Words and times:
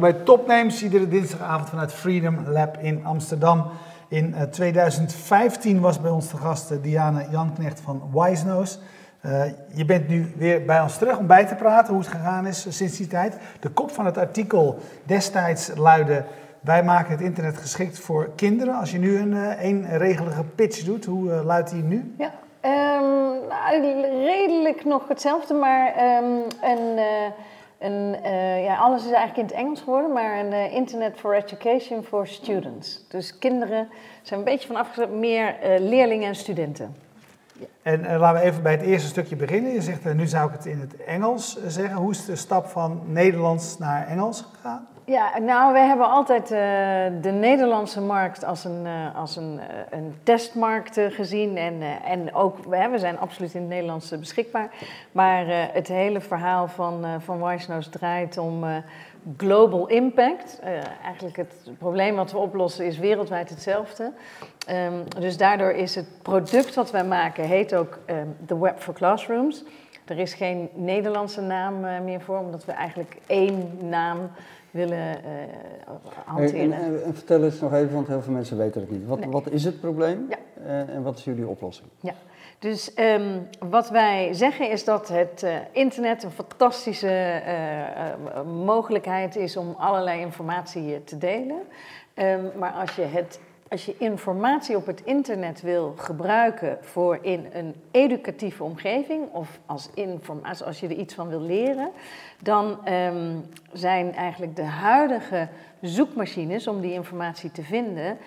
Bij 0.00 0.12
Topnames, 0.12 0.82
iedere 0.82 1.08
dinsdagavond 1.08 1.68
vanuit 1.68 1.92
Freedom 1.92 2.48
Lab 2.48 2.76
in 2.78 3.04
Amsterdam. 3.04 3.66
In 4.08 4.34
2015 4.50 5.80
was 5.80 6.00
bij 6.00 6.10
ons 6.10 6.30
de 6.30 6.36
gast 6.36 6.82
Diana 6.82 7.24
Janknecht 7.30 7.80
van 7.80 8.02
Wisenose. 8.12 8.78
Uh, 9.26 9.42
je 9.74 9.84
bent 9.84 10.08
nu 10.08 10.32
weer 10.36 10.64
bij 10.64 10.80
ons 10.80 10.98
terug 10.98 11.18
om 11.18 11.26
bij 11.26 11.46
te 11.46 11.54
praten 11.54 11.92
hoe 11.94 12.02
het 12.02 12.12
gegaan 12.12 12.46
is 12.46 12.66
sinds 12.68 12.96
die 12.96 13.06
tijd. 13.06 13.36
De 13.60 13.68
kop 13.68 13.90
van 13.90 14.06
het 14.06 14.18
artikel 14.18 14.78
destijds 15.04 15.70
luidde: 15.76 16.24
Wij 16.60 16.84
maken 16.84 17.10
het 17.10 17.20
internet 17.20 17.56
geschikt 17.56 17.98
voor 17.98 18.30
kinderen. 18.36 18.74
Als 18.74 18.90
je 18.90 18.98
nu 18.98 19.18
een 19.18 19.52
eenregelige 19.52 20.44
pitch 20.44 20.84
doet, 20.84 21.04
hoe 21.04 21.30
luidt 21.30 21.70
die 21.70 21.82
nu? 21.82 22.14
Ja, 22.18 22.32
um, 22.64 23.48
nou, 23.48 23.80
redelijk 24.24 24.84
nog 24.84 25.04
zetzelfde, 25.08 25.54
maar 25.54 25.92
um, 26.22 26.42
een, 26.62 26.98
een, 27.80 28.16
ja, 28.62 28.76
alles 28.76 29.04
is 29.04 29.12
eigenlijk 29.12 29.36
in 29.36 29.44
het 29.44 29.64
Engels 29.64 29.80
geworden, 29.80 30.12
maar 30.12 30.38
een 30.38 30.70
Internet 30.70 31.16
for 31.16 31.34
Education 31.34 32.04
for 32.04 32.26
Students. 32.26 33.04
Dus 33.08 33.38
kinderen 33.38 33.88
zijn 34.22 34.38
een 34.38 34.44
beetje 34.44 34.66
van 34.66 34.76
afgezet, 34.76 35.10
meer 35.10 35.54
leerlingen 35.78 36.28
en 36.28 36.34
studenten. 36.34 36.94
En 37.82 38.00
uh, 38.00 38.18
laten 38.18 38.40
we 38.40 38.46
even 38.46 38.62
bij 38.62 38.72
het 38.72 38.82
eerste 38.82 39.08
stukje 39.08 39.36
beginnen. 39.36 39.72
Je 39.72 39.82
zegt, 39.82 40.14
nu 40.14 40.26
zou 40.26 40.48
ik 40.48 40.56
het 40.56 40.66
in 40.66 40.80
het 40.80 41.04
Engels 41.04 41.58
zeggen. 41.66 41.96
Hoe 41.96 42.10
is 42.10 42.24
de 42.24 42.36
stap 42.36 42.66
van 42.66 43.00
Nederlands 43.06 43.78
naar 43.78 44.06
Engels 44.06 44.44
gegaan? 44.52 44.86
Ja, 45.10 45.38
nou, 45.38 45.72
wij 45.72 45.86
hebben 45.86 46.10
altijd 46.10 46.48
de 47.22 47.30
Nederlandse 47.30 48.00
markt 48.00 48.44
als 48.44 48.64
een, 48.64 48.86
als 49.14 49.36
een, 49.36 49.60
een 49.90 50.14
testmarkt 50.22 51.00
gezien. 51.08 51.56
En, 51.56 51.82
en 52.04 52.34
ook, 52.34 52.58
we 52.64 52.98
zijn 52.98 53.18
absoluut 53.18 53.54
in 53.54 53.60
het 53.60 53.70
Nederlands 53.70 54.18
beschikbaar. 54.18 54.70
Maar 55.12 55.44
het 55.72 55.88
hele 55.88 56.20
verhaal 56.20 56.68
van, 56.68 57.04
van 57.18 57.44
Wisenose 57.44 57.90
draait 57.90 58.38
om 58.38 58.64
global 59.36 59.86
impact. 59.86 60.60
Uh, 60.64 60.70
eigenlijk 61.04 61.36
het 61.36 61.70
probleem 61.78 62.16
wat 62.16 62.32
we 62.32 62.38
oplossen 62.38 62.86
is 62.86 62.98
wereldwijd 62.98 63.50
hetzelfde. 63.50 64.12
Um, 64.70 65.04
dus 65.20 65.36
daardoor 65.36 65.70
is 65.70 65.94
het 65.94 66.08
product 66.22 66.74
wat 66.74 66.90
wij 66.90 67.04
maken, 67.04 67.44
heet 67.44 67.74
ook 67.74 67.98
The 68.46 68.60
Web 68.60 68.78
for 68.78 68.94
Classrooms. 68.94 69.64
Er 70.10 70.18
is 70.18 70.34
geen 70.34 70.68
Nederlandse 70.74 71.40
naam 71.40 71.84
uh, 71.84 72.00
meer 72.00 72.20
voor, 72.20 72.38
omdat 72.38 72.64
we 72.64 72.72
eigenlijk 72.72 73.16
één 73.26 73.78
naam 73.80 74.30
willen 74.70 74.98
uh, 74.98 75.94
hanteren. 76.24 76.60
En, 76.60 76.72
en, 76.72 77.04
en, 77.04 77.14
vertel 77.14 77.44
eens 77.44 77.60
nog 77.60 77.72
even, 77.72 77.94
want 77.94 78.06
heel 78.06 78.22
veel 78.22 78.32
mensen 78.32 78.56
weten 78.56 78.80
het 78.80 78.90
niet. 78.90 79.06
Wat, 79.06 79.18
nee. 79.20 79.28
wat 79.28 79.50
is 79.50 79.64
het 79.64 79.80
probleem 79.80 80.26
ja. 80.28 80.86
en 80.86 81.02
wat 81.02 81.18
is 81.18 81.24
jullie 81.24 81.46
oplossing? 81.46 81.88
Ja. 82.00 82.14
Dus 82.60 82.92
um, 82.96 83.48
wat 83.70 83.90
wij 83.90 84.32
zeggen 84.32 84.70
is 84.70 84.84
dat 84.84 85.08
het 85.08 85.42
uh, 85.44 85.56
internet 85.72 86.22
een 86.22 86.30
fantastische 86.30 87.42
uh, 87.46 87.78
uh, 87.78 88.42
mogelijkheid 88.64 89.36
is 89.36 89.56
om 89.56 89.74
allerlei 89.78 90.20
informatie 90.20 91.04
te 91.04 91.18
delen. 91.18 91.58
Um, 92.14 92.50
maar 92.58 92.72
als 92.72 92.96
je, 92.96 93.02
het, 93.02 93.40
als 93.70 93.84
je 93.84 93.94
informatie 93.98 94.76
op 94.76 94.86
het 94.86 95.02
internet 95.04 95.60
wil 95.60 95.94
gebruiken 95.96 96.78
voor 96.80 97.18
in 97.22 97.46
een 97.52 97.74
educatieve 97.90 98.64
omgeving 98.64 99.32
of 99.32 99.58
als, 99.66 99.90
informatie, 99.94 100.64
als 100.64 100.80
je 100.80 100.86
er 100.88 100.96
iets 100.96 101.14
van 101.14 101.28
wil 101.28 101.40
leren, 101.40 101.90
dan 102.42 102.88
um, 102.88 103.44
zijn 103.72 104.14
eigenlijk 104.14 104.56
de 104.56 104.64
huidige 104.64 105.48
zoekmachines 105.80 106.66
om 106.66 106.80
die 106.80 106.92
informatie 106.92 107.52
te 107.52 107.62
vinden 107.62 108.18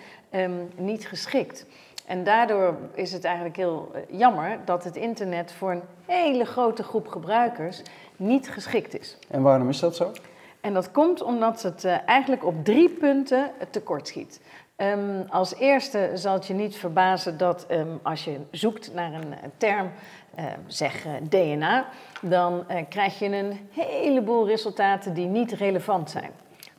niet 0.76 1.06
geschikt. 1.06 1.66
En 2.06 2.24
daardoor 2.24 2.76
is 2.94 3.12
het 3.12 3.24
eigenlijk 3.24 3.56
heel 3.56 3.90
eh, 3.94 4.18
jammer 4.18 4.58
dat 4.64 4.84
het 4.84 4.96
internet 4.96 5.52
voor 5.52 5.70
een 5.70 5.82
hele 6.06 6.44
grote 6.44 6.82
groep 6.82 7.08
gebruikers 7.08 7.82
niet 8.16 8.50
geschikt 8.50 9.00
is. 9.00 9.18
En 9.30 9.42
waarom 9.42 9.68
is 9.68 9.80
dat 9.80 9.96
zo? 9.96 10.12
En 10.60 10.74
dat 10.74 10.90
komt 10.90 11.22
omdat 11.22 11.62
het 11.62 11.84
uh, 11.84 12.08
eigenlijk 12.08 12.44
op 12.44 12.64
drie 12.64 12.88
punten 12.88 13.50
tekort 13.70 14.08
schiet. 14.08 14.40
Um, 14.76 15.24
als 15.28 15.54
eerste 15.54 16.10
zal 16.14 16.32
het 16.32 16.46
je 16.46 16.54
niet 16.54 16.76
verbazen 16.76 17.38
dat 17.38 17.66
um, 17.70 18.00
als 18.02 18.24
je 18.24 18.38
zoekt 18.50 18.94
naar 18.94 19.12
een 19.12 19.34
term, 19.56 19.90
uh, 20.38 20.44
zeg 20.66 21.06
uh, 21.06 21.12
DNA, 21.28 21.86
dan 22.20 22.66
krijg 22.88 23.18
je 23.18 23.36
een 23.36 23.68
heleboel 23.70 24.46
resultaten 24.46 25.14
die 25.14 25.26
niet 25.26 25.52
relevant 25.52 26.10
zijn. 26.10 26.30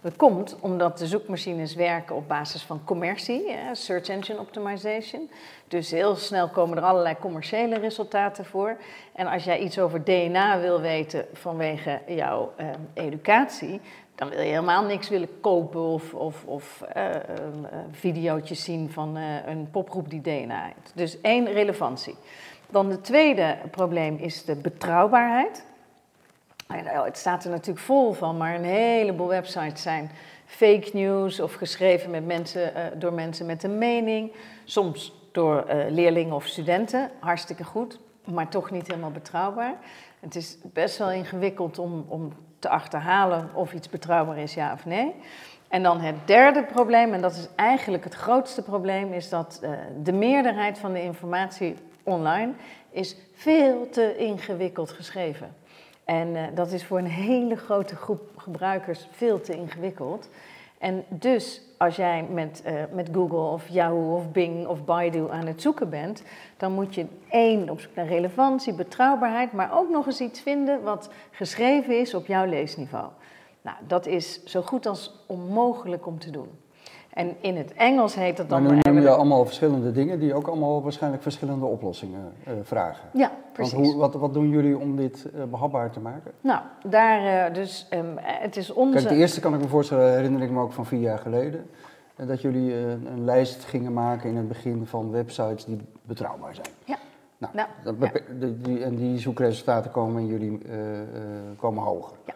Dat 0.01 0.16
komt 0.16 0.57
omdat 0.59 0.97
de 0.97 1.07
zoekmachines 1.07 1.75
werken 1.75 2.16
op 2.16 2.28
basis 2.28 2.63
van 2.63 2.84
commercie, 2.84 3.55
search 3.72 4.07
engine 4.07 4.39
optimization. 4.39 5.29
Dus 5.67 5.91
heel 5.91 6.16
snel 6.16 6.50
komen 6.50 6.78
er 6.78 6.84
allerlei 6.84 7.16
commerciële 7.19 7.78
resultaten 7.78 8.45
voor. 8.45 8.78
En 9.13 9.28
als 9.28 9.44
jij 9.44 9.59
iets 9.59 9.79
over 9.79 10.03
DNA 10.03 10.59
wil 10.59 10.81
weten 10.81 11.25
vanwege 11.34 12.01
jouw 12.07 12.53
eh, 12.55 12.67
educatie, 12.94 13.81
dan 14.15 14.29
wil 14.29 14.39
je 14.39 14.45
helemaal 14.45 14.83
niks 14.83 15.09
willen 15.09 15.39
kopen 15.39 15.81
of, 15.81 16.13
of, 16.13 16.43
of 16.45 16.83
uh, 16.97 17.09
videootjes 17.91 18.63
zien 18.63 18.91
van 18.91 19.17
uh, 19.17 19.47
een 19.47 19.69
popgroep 19.71 20.09
die 20.09 20.21
DNA 20.21 20.63
heeft. 20.63 20.91
Dus 20.93 21.21
één, 21.21 21.51
relevantie. 21.51 22.15
Dan 22.69 22.89
het 22.89 23.03
tweede 23.03 23.57
probleem 23.71 24.17
is 24.17 24.45
de 24.45 24.55
betrouwbaarheid. 24.55 25.65
Nou 26.67 27.05
het 27.05 27.17
staat 27.17 27.43
er 27.43 27.49
natuurlijk 27.49 27.85
vol 27.85 28.13
van, 28.13 28.37
maar 28.37 28.55
een 28.55 28.63
heleboel 28.63 29.27
websites 29.27 29.81
zijn 29.81 30.11
fake 30.45 30.89
news 30.93 31.39
of 31.39 31.53
geschreven 31.53 32.09
met 32.09 32.25
mensen, 32.25 32.71
uh, 32.75 32.83
door 32.99 33.13
mensen 33.13 33.45
met 33.45 33.63
een 33.63 33.77
mening. 33.77 34.31
Soms 34.63 35.13
door 35.31 35.65
leerlingen 35.89 36.35
of 36.35 36.45
studenten, 36.45 37.11
hartstikke 37.19 37.63
goed, 37.63 37.99
maar 38.23 38.49
toch 38.49 38.71
niet 38.71 38.87
helemaal 38.87 39.11
betrouwbaar. 39.11 39.75
Het 40.19 40.35
is 40.35 40.57
best 40.63 40.97
wel 40.97 41.11
ingewikkeld 41.11 41.79
om, 41.79 42.05
om 42.07 42.31
te 42.65 42.71
achterhalen 42.71 43.49
of 43.53 43.73
iets 43.73 43.89
betrouwbaar 43.89 44.37
is, 44.37 44.53
ja 44.53 44.73
of 44.73 44.85
nee. 44.85 45.15
En 45.67 45.83
dan 45.83 45.99
het 45.99 46.15
derde 46.25 46.63
probleem, 46.63 47.13
en 47.13 47.21
dat 47.21 47.31
is 47.31 47.47
eigenlijk 47.55 48.03
het 48.03 48.13
grootste 48.13 48.61
probleem, 48.61 49.13
is 49.13 49.29
dat 49.29 49.59
uh, 49.63 49.69
de 50.03 50.11
meerderheid 50.11 50.77
van 50.77 50.93
de 50.93 51.01
informatie 51.01 51.75
online 52.03 52.53
is 52.91 53.15
veel 53.33 53.89
te 53.89 54.17
ingewikkeld 54.17 54.91
geschreven. 54.91 55.55
En 56.03 56.27
uh, 56.27 56.41
dat 56.53 56.71
is 56.71 56.85
voor 56.85 56.97
een 56.97 57.05
hele 57.05 57.55
grote 57.55 57.95
groep 57.95 58.21
gebruikers 58.37 59.07
veel 59.11 59.41
te 59.41 59.55
ingewikkeld. 59.55 60.29
En 60.77 61.03
dus 61.09 61.61
als 61.77 61.95
jij 61.95 62.23
met, 62.23 62.63
uh, 62.65 62.73
met 62.91 63.09
Google 63.11 63.51
of 63.51 63.67
Yahoo 63.67 64.15
of 64.15 64.31
Bing 64.31 64.67
of 64.67 64.85
Baidu 64.85 65.29
aan 65.31 65.45
het 65.45 65.61
zoeken 65.61 65.89
bent, 65.89 66.23
dan 66.57 66.71
moet 66.71 66.95
je 66.95 67.05
één 67.29 67.69
op 67.69 67.79
zoek 67.79 67.95
naar 67.95 68.07
relevantie, 68.07 68.73
betrouwbaarheid, 68.73 69.51
maar 69.51 69.77
ook 69.77 69.89
nog 69.89 70.05
eens 70.05 70.21
iets 70.21 70.41
vinden 70.41 70.83
wat 70.83 71.09
geschreven 71.31 71.99
is 71.99 72.13
op 72.13 72.25
jouw 72.25 72.45
leesniveau. 72.45 73.09
Nou, 73.61 73.77
dat 73.87 74.05
is 74.05 74.43
zo 74.43 74.61
goed 74.61 74.85
als 74.85 75.23
onmogelijk 75.27 76.07
om 76.07 76.19
te 76.19 76.31
doen. 76.31 76.49
En 77.15 77.35
in 77.39 77.55
het 77.55 77.73
Engels 77.73 78.15
heet 78.15 78.37
dat 78.37 78.49
dan... 78.49 78.63
Maar 78.63 78.73
nu 78.73 78.79
noem 78.81 79.01
je 79.01 79.09
allemaal 79.09 79.45
verschillende 79.45 79.91
dingen 79.91 80.19
die 80.19 80.33
ook 80.33 80.47
allemaal 80.47 80.83
waarschijnlijk 80.83 81.23
verschillende 81.23 81.65
oplossingen 81.65 82.33
uh, 82.47 82.53
vragen. 82.63 83.09
Ja, 83.13 83.31
precies. 83.51 83.73
Want 83.73 83.85
hoe, 83.85 83.95
wat, 83.95 84.13
wat 84.13 84.33
doen 84.33 84.49
jullie 84.49 84.77
om 84.77 84.95
dit 84.95 85.27
uh, 85.35 85.43
behapbaar 85.43 85.91
te 85.91 85.99
maken? 85.99 86.31
Nou, 86.41 86.61
daar 86.85 87.49
uh, 87.49 87.55
dus, 87.55 87.87
um, 87.93 88.13
het 88.17 88.57
is 88.57 88.73
onze... 88.73 88.97
Kijk, 88.97 89.09
de 89.09 89.15
eerste 89.15 89.39
kan 89.39 89.53
ik 89.53 89.59
me 89.59 89.67
voorstellen, 89.67 90.13
herinner 90.13 90.41
ik 90.41 90.51
me 90.51 90.61
ook 90.61 90.71
van 90.71 90.85
vier 90.85 90.99
jaar 90.99 91.19
geleden, 91.19 91.69
dat 92.15 92.41
jullie 92.41 92.75
een 92.75 93.23
lijst 93.23 93.63
gingen 93.63 93.93
maken 93.93 94.29
in 94.29 94.35
het 94.35 94.47
begin 94.47 94.85
van 94.85 95.11
websites 95.11 95.65
die 95.65 95.77
betrouwbaar 96.01 96.55
zijn. 96.55 96.67
Ja. 96.83 96.97
Nou, 97.37 97.53
nou 97.53 97.67
ja. 97.99 98.11
Die, 98.61 98.83
en 98.83 98.95
die 98.95 99.19
zoekresultaten 99.19 99.91
komen 99.91 100.22
in 100.22 100.28
jullie 100.28 100.61
komen 101.57 101.84
hoger. 101.84 102.17
Ja. 102.25 102.34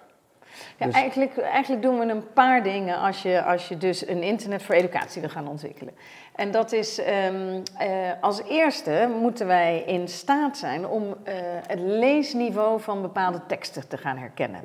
Ja, 0.77 0.85
dus... 0.85 0.95
eigenlijk, 0.95 1.37
eigenlijk 1.37 1.81
doen 1.81 1.99
we 1.99 2.05
een 2.05 2.33
paar 2.33 2.63
dingen 2.63 2.97
als 2.97 3.21
je, 3.21 3.43
als 3.43 3.67
je 3.67 3.77
dus 3.77 4.07
een 4.07 4.23
internet 4.23 4.63
voor 4.63 4.75
educatie 4.75 5.21
wil 5.21 5.29
gaan 5.29 5.47
ontwikkelen. 5.47 5.93
En 6.35 6.51
dat 6.51 6.71
is, 6.71 6.99
um, 6.99 7.05
uh, 7.05 7.87
als 8.21 8.41
eerste 8.43 9.09
moeten 9.21 9.47
wij 9.47 9.83
in 9.85 10.07
staat 10.07 10.57
zijn 10.57 10.87
om 10.87 11.03
uh, 11.03 11.33
het 11.67 11.79
leesniveau 11.79 12.81
van 12.81 13.01
bepaalde 13.01 13.41
teksten 13.47 13.87
te 13.87 13.97
gaan 13.97 14.17
herkennen. 14.17 14.61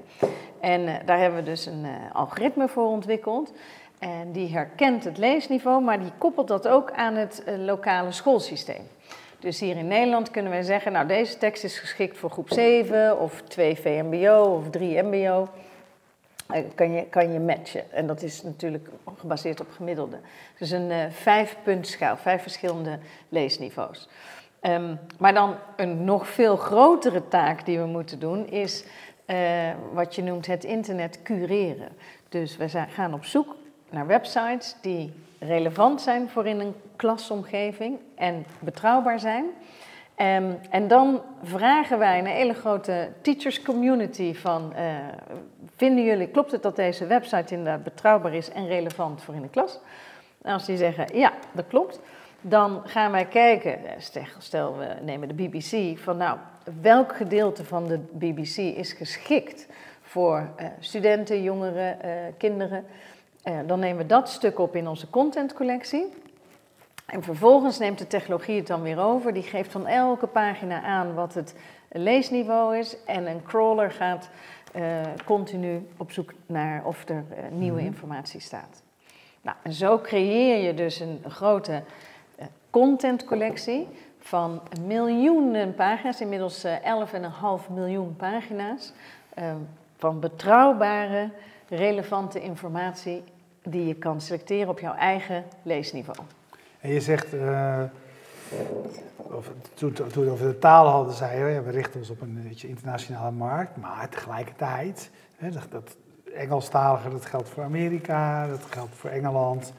En 0.61 0.81
uh, 0.81 0.95
daar 1.05 1.19
hebben 1.19 1.39
we 1.39 1.45
dus 1.45 1.67
een 1.67 1.87
algoritme 2.13 2.69
voor 2.69 2.87
ontwikkeld. 2.87 3.53
En 3.99 4.33
die 4.33 4.53
herkent 4.53 5.05
het 5.05 5.19
leesniveau, 5.19 5.83
maar 5.83 6.01
die 6.01 6.13
koppelt 6.19 6.49
dat 6.49 6.69
ook 6.69 6.93
aan 6.93 7.15
het 7.15 7.43
lokale 7.47 8.13
schoolsysteem. 8.13 8.89
Dus 9.45 9.61
hier 9.61 9.77
in 9.77 9.89
Nederland 9.89 10.31
kunnen 10.31 10.53
wij 10.53 10.63
zeggen, 10.63 10.93
nou 10.93 11.07
deze 11.07 11.39
tekst 11.39 11.65
is 11.65 11.79
geschikt 11.79 12.19
voor 12.19 12.31
groep 12.31 12.51
7 12.51 13.21
of 13.21 13.43
2 13.43 13.77
VMBO 13.77 14.43
of 14.43 14.71
3 14.71 15.03
MBO 15.03 15.49
kan 16.75 16.93
je, 16.93 17.05
kan 17.05 17.33
je 17.33 17.41
matchen. 17.41 17.93
En 17.93 18.07
dat 18.07 18.23
is 18.23 18.43
natuurlijk 18.43 18.89
gebaseerd 19.19 19.61
op 19.61 19.71
gemiddelde. 19.71 20.19
Dus 20.59 20.71
een 20.71 20.91
uh, 20.91 21.05
vijfpuntschaal, 21.11 22.17
vijf 22.17 22.43
verschillende 22.43 22.99
leesniveaus. 23.29 24.09
Um, 24.61 24.99
maar 25.19 25.35
dan 25.35 25.55
een 25.77 26.05
nog 26.05 26.29
veel 26.29 26.57
grotere 26.57 27.29
taak 27.29 27.67
die 27.67 27.79
we 27.79 27.87
moeten 27.87 28.19
doen 28.19 28.47
is 28.47 28.85
uh, 29.27 29.37
wat 29.93 30.15
je 30.15 30.23
noemt 30.23 30.47
het 30.47 30.65
internet 30.65 31.23
cureren. 31.23 31.89
Dus 32.29 32.57
we 32.57 32.69
gaan 32.69 33.15
op 33.15 33.25
zoek 33.25 33.57
naar 33.91 34.07
websites 34.07 34.77
die 34.81 35.13
relevant 35.39 36.01
zijn 36.01 36.29
voor 36.29 36.47
in 36.47 36.61
een 36.61 36.75
klasomgeving 36.97 37.99
en 38.15 38.47
betrouwbaar 38.59 39.21
zijn. 39.21 39.45
Ehm, 40.15 40.53
en 40.71 40.89
dan 40.89 41.23
vragen 41.43 41.99
wij 41.99 42.19
een 42.19 42.27
hele 42.27 42.55
grote 42.55 43.09
teachers 43.21 43.63
community 43.63 44.35
van, 44.35 44.75
eh, 44.75 44.85
vinden 45.77 46.05
jullie, 46.05 46.29
klopt 46.29 46.53
het 46.53 46.63
dat 46.63 46.77
deze 46.77 47.07
website 47.07 47.55
inderdaad 47.55 47.85
betrouwbaar 47.85 48.35
is 48.35 48.51
en 48.51 48.67
relevant 48.67 49.23
voor 49.23 49.35
in 49.35 49.43
de 49.43 49.49
klas? 49.49 49.79
En 50.43 50.53
als 50.53 50.67
die 50.67 50.77
zeggen, 50.77 51.19
ja, 51.19 51.33
dat 51.53 51.67
klopt, 51.67 52.01
dan 52.41 52.83
gaan 52.85 53.11
wij 53.11 53.25
kijken, 53.25 53.85
eh, 53.85 53.93
stel, 54.39 54.79
we 54.79 54.95
nemen 55.03 55.29
de 55.29 55.35
BBC, 55.35 55.99
van 55.99 56.17
nou, 56.17 56.39
welk 56.81 57.17
gedeelte 57.17 57.65
van 57.65 57.87
de 57.87 57.99
BBC 58.13 58.57
is 58.57 58.93
geschikt 58.93 59.67
voor 60.03 60.49
eh, 60.57 60.67
studenten, 60.79 61.43
jongeren, 61.43 61.99
kinderen. 62.37 62.85
Dan 63.67 63.79
nemen 63.79 63.97
we 63.97 64.07
dat 64.07 64.29
stuk 64.29 64.59
op 64.59 64.77
in 64.77 64.89
onze 64.89 65.11
contentcollectie. 65.11 66.24
En 67.07 67.23
vervolgens 67.23 67.79
neemt 67.79 67.99
de 67.99 68.07
technologie 68.07 68.57
het 68.57 68.67
dan 68.67 68.83
weer 68.83 68.99
over. 69.01 69.33
Die 69.33 69.43
geeft 69.43 69.73
van 69.73 69.87
elke 69.87 70.27
pagina 70.27 70.83
aan 70.83 71.15
wat 71.15 71.35
het 71.35 71.55
leesniveau 71.91 72.79
is. 72.79 72.97
En 73.05 73.27
een 73.27 73.43
crawler 73.43 73.91
gaat 73.91 74.29
eh, 74.73 75.01
continu 75.25 75.87
op 75.97 76.13
zoek 76.13 76.33
naar 76.47 76.85
of 76.85 77.09
er 77.09 77.25
eh, 77.31 77.45
nieuwe 77.51 77.77
Mhm. 77.79 77.87
informatie 77.87 78.41
staat. 78.41 78.83
Nou, 79.43 79.57
en 79.63 79.73
zo 79.73 79.99
creëer 79.99 80.65
je 80.67 80.75
dus 80.75 81.01
een 81.01 81.21
grote 81.29 81.83
eh, 82.37 82.47
contentcollectie 82.71 83.89
van 84.19 84.61
miljoenen 84.87 85.75
pagina's, 85.75 86.21
inmiddels 86.21 86.65
eh, 86.65 86.75
11,5 86.83 87.69
miljoen 87.71 88.17
pagina's, 88.17 88.93
eh, 89.35 89.53
van 89.97 90.21
betrouwbare, 90.21 91.31
relevante 91.69 92.41
informatie 92.41 93.23
die 93.63 93.87
je 93.87 93.95
kan 93.95 94.21
selecteren 94.21 94.69
op 94.69 94.81
jouw 94.81 94.95
eigen 94.95 95.45
leesniveau. 95.63 96.19
En 96.85 96.91
je 96.93 97.01
zegt, 97.01 97.35
eh, 97.35 97.81
of, 99.17 99.51
toen, 99.75 99.93
toen 99.93 100.09
we 100.13 100.21
het 100.21 100.29
over 100.29 100.47
de 100.47 100.59
talen 100.59 100.93
hadden, 100.93 101.15
zei 101.15 101.39
je, 101.45 101.55
ja, 101.55 101.63
we 101.63 101.71
richten 101.71 102.01
ons 102.01 102.11
op 102.11 102.21
een 102.21 102.41
beetje 102.49 102.69
internationale 102.69 103.31
markt, 103.31 103.77
maar 103.77 104.09
tegelijkertijd, 104.09 105.11
hè, 105.37 105.51
dat, 105.51 105.67
dat 105.71 105.97
Engelstalige, 106.35 107.11
dat 107.11 107.27
geldt 107.27 107.49
voor 107.49 107.63
Amerika, 107.63 108.47
dat 108.47 108.63
geldt 108.71 108.95
voor 108.95 109.11
Engeland. 109.11 109.73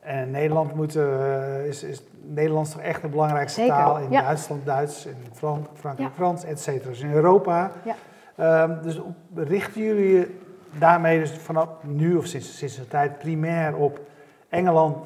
En 0.00 0.30
Nederland 0.30 0.74
moet, 0.74 0.96
eh, 0.96 1.66
is, 1.66 1.82
is 1.82 2.02
Nederlands 2.22 2.70
toch 2.70 2.80
echt 2.80 3.02
de 3.02 3.08
belangrijkste 3.08 3.60
Zeker, 3.60 3.74
taal. 3.76 3.98
In 3.98 4.10
ja. 4.10 4.22
Duitsland 4.22 4.66
Duits, 4.66 5.06
in 5.06 5.16
Fran- 5.32 5.66
Frankrijk 5.74 6.08
Ja. 6.10 6.14
Frans, 6.14 6.44
et 6.44 6.60
cetera. 6.60 6.88
Dus 6.90 7.00
in 7.00 7.12
Europa. 7.12 7.70
Ja. 7.84 7.94
Ehm, 8.36 8.82
dus 8.82 8.98
op- 9.00 9.16
richten 9.34 9.82
jullie 9.82 10.38
daarmee 10.78 11.18
dus 11.18 11.30
vanaf 11.32 11.68
nu 11.80 12.16
of 12.16 12.26
sinds, 12.26 12.56
sinds 12.58 12.78
een 12.78 12.88
tijd 12.88 13.18
primair 13.18 13.76
op 13.76 14.00
Engeland 14.48 14.96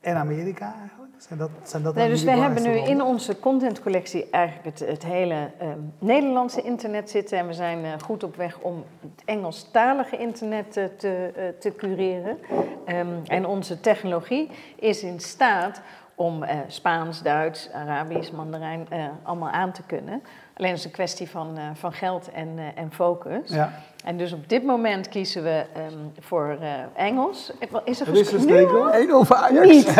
en 0.00 0.16
Amerika 0.16 0.74
eigenlijk? 0.80 1.00
Zijn 1.16 1.38
dat, 1.38 1.50
zijn 1.62 1.82
dat 1.82 1.94
Nee, 1.94 2.04
dan 2.04 2.14
dus 2.14 2.24
wij 2.24 2.38
hebben 2.38 2.62
nu 2.62 2.70
in 2.70 3.02
onze 3.02 3.38
contentcollectie 3.38 4.30
eigenlijk 4.30 4.78
het, 4.78 4.88
het 4.88 5.04
hele 5.04 5.50
ehm, 5.58 5.78
Nederlandse 5.98 6.62
internet 6.62 7.10
zitten. 7.10 7.38
En 7.38 7.46
we 7.46 7.52
zijn 7.52 7.84
eh, 7.84 7.92
goed 8.04 8.22
op 8.22 8.36
weg 8.36 8.58
om 8.58 8.84
het 9.00 9.22
Engelstalige 9.24 10.16
internet 10.16 10.76
eh, 10.76 10.84
te, 10.84 11.30
eh, 11.36 11.44
te 11.60 11.74
cureren. 11.74 12.38
Ehm, 12.84 13.08
en 13.24 13.46
onze 13.46 13.80
technologie 13.80 14.50
is 14.76 15.02
in 15.02 15.20
staat 15.20 15.80
om 16.14 16.44
Spaans, 16.66 17.22
Duits, 17.22 17.70
Arabisch, 17.72 18.30
Mandarijn 18.30 18.86
allemaal 19.22 19.50
aan 19.50 19.72
te 19.72 19.82
kunnen. 19.82 20.22
Alleen 20.60 20.72
is 20.72 20.78
het 20.78 20.86
een 20.88 20.94
kwestie 20.96 21.30
van, 21.30 21.56
eh, 21.56 21.62
van 21.74 21.92
geld 21.92 22.30
en, 22.30 22.48
eh, 22.58 22.64
en 22.82 22.92
focus. 22.92 23.50
Ja. 23.50 23.70
En 24.04 24.16
dus 24.16 24.32
op 24.32 24.48
dit 24.48 24.64
moment 24.64 25.08
kiezen 25.08 25.42
we 25.42 25.64
ehm, 25.74 25.92
voor 26.18 26.56
eh, 26.60 26.70
Engels. 27.06 27.52
Wat 27.70 27.82
Is 27.84 28.00
er 28.00 28.06
Dat 28.06 28.14
is 28.14 28.20
gesco- 28.28 28.36
een 28.36 28.46
nu 28.46 28.52
stekel. 28.62 28.84
al? 28.86 28.92
1 28.94 29.12
over 29.12 29.36
Ajax. 29.36 29.66
Niet. 29.66 29.88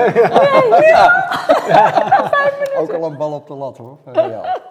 Ook 2.81 2.93
al 2.93 3.05
een 3.05 3.17
bal 3.17 3.33
op 3.33 3.47
de 3.47 3.55
lat 3.55 3.77
hoor. 3.77 3.99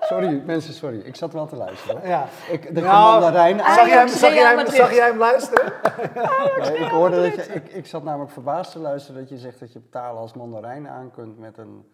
Sorry 0.01 0.41
mensen, 0.45 0.73
sorry. 0.73 0.99
Ik 0.99 1.15
zat 1.15 1.33
wel 1.33 1.45
te 1.47 1.55
luisteren. 1.55 2.07
Ja. 2.07 2.25
Ik, 2.51 2.75
de 2.75 2.81
Nou, 2.81 3.11
mandarijn 3.11 3.59
Zag 3.59 3.87
jij, 3.87 3.97
hem, 3.97 4.07
zag, 4.07 4.33
jij 4.33 4.55
hem, 4.55 4.67
zag 4.67 4.93
jij 4.93 5.07
hem 5.07 5.17
luisteren? 5.17 5.73
Nee, 6.61 6.77
ik 6.77 6.89
hoorde 6.91 7.21
dat 7.21 7.35
je, 7.45 7.53
ik, 7.53 7.67
ik 7.67 7.85
zat 7.85 8.03
namelijk 8.03 8.31
verbaasd 8.31 8.71
te 8.71 8.79
luisteren 8.79 9.19
dat 9.21 9.29
je 9.29 9.37
zegt 9.37 9.59
dat 9.59 9.73
je 9.73 9.89
talen 9.89 10.21
als 10.21 10.33
mandarijn 10.33 10.87
aan 10.87 11.11
kunt 11.15 11.39
met 11.39 11.57
een 11.57 11.85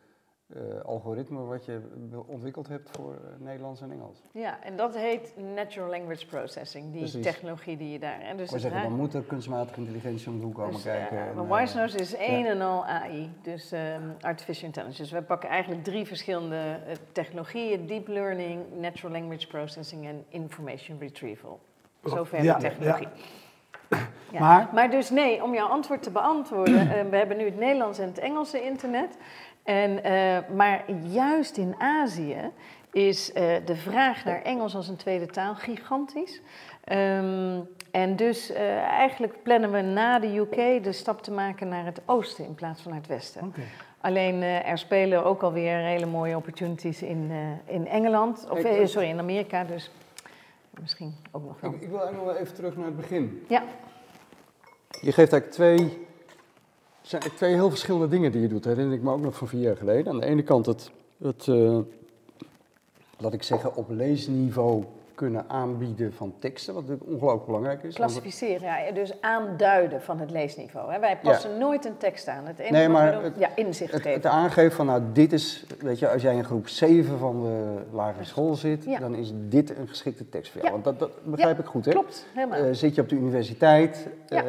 eh, 0.55 0.81
algoritme 0.85 1.39
wat 1.43 1.65
je 1.65 1.81
ontwikkeld 2.25 2.67
hebt 2.67 2.89
voor 2.91 3.13
eh, 3.13 3.19
Nederlands 3.45 3.81
en 3.81 3.91
Engels. 3.91 4.23
Ja, 4.31 4.63
en 4.63 4.75
dat 4.75 4.95
heet 4.95 5.33
Natural 5.55 5.89
Language 5.89 6.25
Processing, 6.25 6.91
die 6.91 6.99
Precies. 6.99 7.23
technologie 7.25 7.77
die 7.77 7.91
je 7.91 7.99
daar... 7.99 8.19
En 8.19 8.37
dus 8.37 8.49
zeggen, 8.49 8.81
dan 8.81 8.91
moet 8.95 9.13
er 9.13 9.21
kunstmatige 9.23 9.79
intelligentie 9.79 10.29
om 10.29 10.39
de 10.39 10.45
hoek 10.45 10.55
komen 10.55 10.73
dus, 10.73 10.83
kijken. 10.83 11.17
eh, 11.17 11.27
en, 11.27 11.35
maar 11.35 11.45
eh, 11.59 11.65
Wisenose 11.65 11.97
is 11.97 12.15
één 12.15 12.45
en 12.45 12.61
al 12.61 12.85
AI, 12.85 13.31
dus 13.41 13.71
ehm, 13.71 14.01
Artificial 14.21 14.65
Intelligence. 14.67 15.15
We 15.15 15.21
pakken 15.21 15.49
eigenlijk 15.49 15.83
drie 15.83 16.05
verschillende 16.05 16.55
eh, 16.87 16.95
technologieën. 17.11 17.85
Deep 17.87 18.07
Learning, 18.07 18.61
Natural 18.79 19.11
Language 19.19 19.47
Processing 19.47 20.07
en 20.07 20.25
Information 20.29 20.99
Retrieval. 20.99 21.59
Zover 22.03 22.43
Ja, 22.43 22.53
de 22.53 22.59
technologie. 22.61 23.07
Ja. 24.31 24.39
Maar- 24.39 24.69
Maar, 24.73 24.89
dus 24.89 25.09
nee, 25.09 25.43
om 25.43 25.53
jouw 25.53 25.67
antwoord 25.67 26.03
te 26.03 26.11
beantwoorden, 26.11 26.79
eh, 26.91 27.09
we 27.09 27.15
hebben 27.17 27.37
nu 27.37 27.45
het 27.45 27.57
Nederlands 27.57 27.99
en 27.99 28.07
het 28.07 28.17
Engelse 28.19 28.63
internet. 28.63 29.17
En, 29.65 30.03
eh, 30.03 30.37
maar 30.55 30.83
juist 31.09 31.57
in 31.57 31.75
Azië 31.77 32.51
is 32.91 33.33
eh, 33.33 33.55
de 33.65 33.75
vraag 33.75 34.25
naar 34.25 34.41
Engels 34.41 34.75
als 34.75 34.87
een 34.87 34.95
tweede 34.95 35.25
taal 35.25 35.55
gigantisch. 35.55 36.41
Ehm, 36.83 37.59
en 37.91 38.15
dus 38.15 38.51
eh, 38.51 38.77
eigenlijk 38.77 39.43
plannen 39.43 39.71
we 39.71 39.81
na 39.81 40.19
de 40.19 40.35
UK 40.37 40.83
de 40.83 40.91
stap 40.91 41.21
te 41.21 41.31
maken 41.31 41.67
naar 41.67 41.85
het 41.85 42.01
oosten 42.05 42.45
in 42.45 42.55
plaats 42.55 42.81
van 42.81 42.91
naar 42.91 42.99
het 42.99 43.09
westen. 43.09 43.53
Alleen 44.01 44.41
er 44.41 44.77
spelen 44.77 45.25
ook 45.25 45.41
alweer 45.43 45.77
hele 45.77 46.05
mooie 46.05 46.35
opportunities 46.35 47.01
in, 47.01 47.31
in 47.65 47.87
Engeland, 47.87 48.47
of 48.49 48.57
Ik- 48.59 48.87
sorry, 48.87 49.09
in 49.09 49.19
Amerika, 49.19 49.63
dus 49.63 49.91
misschien 50.81 51.15
ook 51.31 51.43
nog 51.45 51.61
wel. 51.61 51.71
Ik, 51.73 51.81
ik 51.81 51.89
wil 51.89 51.97
eigenlijk 51.99 52.25
nog 52.25 52.33
wel 52.33 52.43
even 52.43 52.55
terug 52.55 52.75
naar 52.75 52.85
het 52.85 52.95
begin. 52.97 53.45
Ja, 53.47 53.63
Je 55.01 55.11
geeft 55.11 55.31
eigenlijk 55.33 55.51
twee, 55.51 56.04
zijn 57.05 57.21
twee 57.35 57.53
heel 57.53 57.69
verschillende 57.69 58.07
dingen 58.07 58.31
die 58.31 58.41
je 58.41 58.47
doet. 58.47 58.65
Herinner 58.65 58.93
ik 58.95 59.01
me 59.01 59.11
ook 59.11 59.21
nog 59.21 59.35
van 59.35 59.47
vier 59.47 59.61
jaar 59.61 59.77
geleden. 59.77 60.13
Aan 60.13 60.19
de 60.19 60.25
ene 60.25 60.43
kant 60.43 60.65
het, 60.65 60.91
het 61.21 61.47
eh, 61.47 61.77
laat 63.17 63.33
ik 63.33 63.43
zeggen, 63.43 63.75
op 63.75 63.89
leesniveau 63.89 64.83
kunnen 65.15 65.45
aanbieden 65.49 66.13
van 66.13 66.33
teksten, 66.39 66.73
wat 66.73 66.83
natuurlijk 66.83 67.11
ongelooflijk 67.11 67.45
belangrijk 67.45 67.83
is. 67.83 67.95
Klassificeren, 67.95 68.61
ja, 68.85 68.91
dus 68.91 69.21
aanduiden 69.21 70.01
van 70.01 70.19
het 70.19 70.31
leesniveau. 70.31 70.91
Hè. 70.93 70.99
Wij 70.99 71.17
passen 71.23 71.57
nooit 71.57 71.85
een 71.85 71.97
tekst 71.97 72.27
aan. 72.27 72.45
Het 72.45 72.69
Nee, 72.69 72.89
maar 72.89 73.11
doen, 73.13 73.23
het- 73.23 73.33
ja, 73.37 73.49
inzicht 73.55 73.91
Het, 73.91 74.01
geven. 74.01 74.17
het 74.21 74.25
aangeven 74.31 74.71
van, 74.71 74.85
nou, 74.85 75.01
dit 75.13 75.33
is, 75.33 75.65
weet 75.79 75.99
je, 75.99 76.09
als 76.09 76.21
jij 76.21 76.35
in 76.35 76.43
groep 76.45 76.67
7 76.67 77.17
van 77.19 77.41
de 77.43 77.81
lagere 77.91 78.23
school 78.25 78.55
zit, 78.55 78.83
Ja. 78.85 78.99
dan 78.99 79.15
is 79.15 79.31
dit 79.35 79.77
een 79.77 79.87
geschikte 79.87 80.29
tekst 80.29 80.51
voor 80.51 80.61
jou. 80.61 80.75
Ja. 80.75 80.81
Want 80.81 80.99
dat, 80.99 81.09
dat 81.09 81.23
begrijp 81.31 81.59
ik 81.59 81.65
goed, 81.65 81.85
hè? 81.85 81.91
Klopt, 81.91 82.25
helemaal. 82.33 82.59
Eh, 82.59 82.65
zit 82.71 82.95
je 82.95 83.01
op 83.01 83.09
de 83.09 83.15
universiteit, 83.15 84.07
eh, 84.27 84.41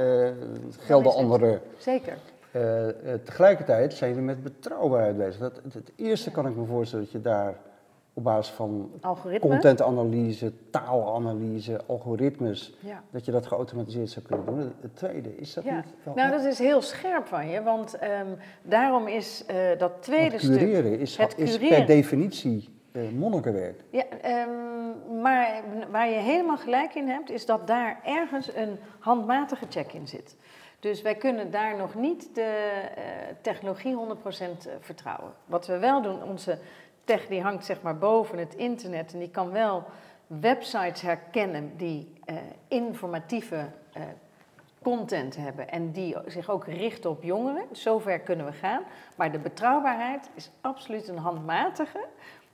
gelden 0.78 1.14
andere. 1.14 1.60
Zeker. 1.78 2.16
Eh, 2.56 2.88
eh, 2.88 3.20
tegelijkertijd 3.24 3.94
zijn 3.94 4.14
we 4.14 4.20
met 4.20 4.42
betrouwbaarheid 4.42 5.16
bezig. 5.16 5.38
Dat, 5.40 5.60
het, 5.72 5.92
eerste 5.96 6.30
kan 6.30 6.46
ik 6.46 6.56
me 6.56 6.64
voorstellen 6.64 7.04
dat 7.04 7.12
je 7.12 7.20
daar 7.20 7.54
op 8.14 8.24
basis 8.24 8.54
van 8.54 8.90
Algoritme. 9.00 9.48
contentanalyse, 9.48 10.52
taalanalyse, 10.70 11.80
algoritmes, 11.86 12.74
Ja. 12.80 13.02
dat 13.10 13.24
je 13.24 13.32
dat 13.32 13.46
geautomatiseerd 13.46 14.10
zou 14.10 14.26
kunnen 14.26 14.46
doen. 14.46 14.58
Het, 14.80 14.96
tweede, 14.96 15.36
is 15.36 15.54
dat 15.54 15.64
Ja. 15.64 15.74
niet 15.76 15.84
wel 16.02 16.14
Nou, 16.14 16.30
dat 16.30 16.44
is 16.44 16.58
heel 16.58 16.82
scherp 16.82 17.26
van 17.26 17.48
je, 17.48 17.62
want 17.62 17.98
ehm, 17.98 18.26
daarom 18.62 19.06
is 19.06 19.44
eh, 19.46 19.56
dat 19.78 19.92
tweede 20.00 20.30
het 20.32 20.40
stuk... 20.42 20.58
cureren 20.58 20.98
is, 20.98 21.16
het 21.16 21.38
is 21.38 21.50
per 21.50 21.58
cureren. 21.68 21.86
definitie 21.86 22.74
monnikenwerk. 23.14 23.80
Ja, 23.90 24.04
ehm, 24.22 24.48
maar 25.22 25.62
waar 25.90 26.08
je 26.08 26.18
helemaal 26.18 26.56
gelijk 26.56 26.94
in 26.94 27.08
hebt, 27.08 27.30
is 27.30 27.46
dat 27.46 27.66
daar 27.66 28.00
ergens 28.04 28.54
een 28.54 28.78
handmatige 28.98 29.66
check 29.68 29.92
in 29.92 30.08
zit. 30.08 30.36
Dus 30.80 31.02
wij 31.02 31.14
kunnen 31.14 31.50
daar 31.50 31.76
nog 31.76 31.94
niet 31.94 32.34
de 32.34 32.42
eh, 32.96 33.02
technologie 33.40 33.96
100% 33.96 34.18
vertrouwen. 34.80 35.32
Wat 35.44 35.66
we 35.66 35.78
wel 35.78 36.02
doen, 36.02 36.22
onze 36.22 36.58
tech 37.04 37.26
die 37.26 37.42
hangt 37.42 37.64
zeg 37.64 37.82
maar 37.82 37.98
boven 37.98 38.38
het 38.38 38.54
internet 38.54 39.12
en 39.12 39.18
die 39.18 39.30
kan 39.30 39.50
wel 39.50 39.84
websites 40.26 41.00
herkennen 41.00 41.76
die 41.76 42.12
eh, 42.24 42.36
informatieve 42.68 43.66
eh, 43.92 44.02
content 44.82 45.36
hebben 45.36 45.70
en 45.70 45.92
die 45.92 46.16
zich 46.26 46.50
ook 46.50 46.66
richten 46.66 47.10
op 47.10 47.22
jongeren. 47.22 47.64
Zover 47.72 48.20
kunnen 48.20 48.46
we 48.46 48.52
gaan. 48.52 48.82
Maar 49.16 49.32
de 49.32 49.38
betrouwbaarheid 49.38 50.30
is 50.34 50.50
absoluut 50.60 51.08
een 51.08 51.18
handmatige. 51.18 52.04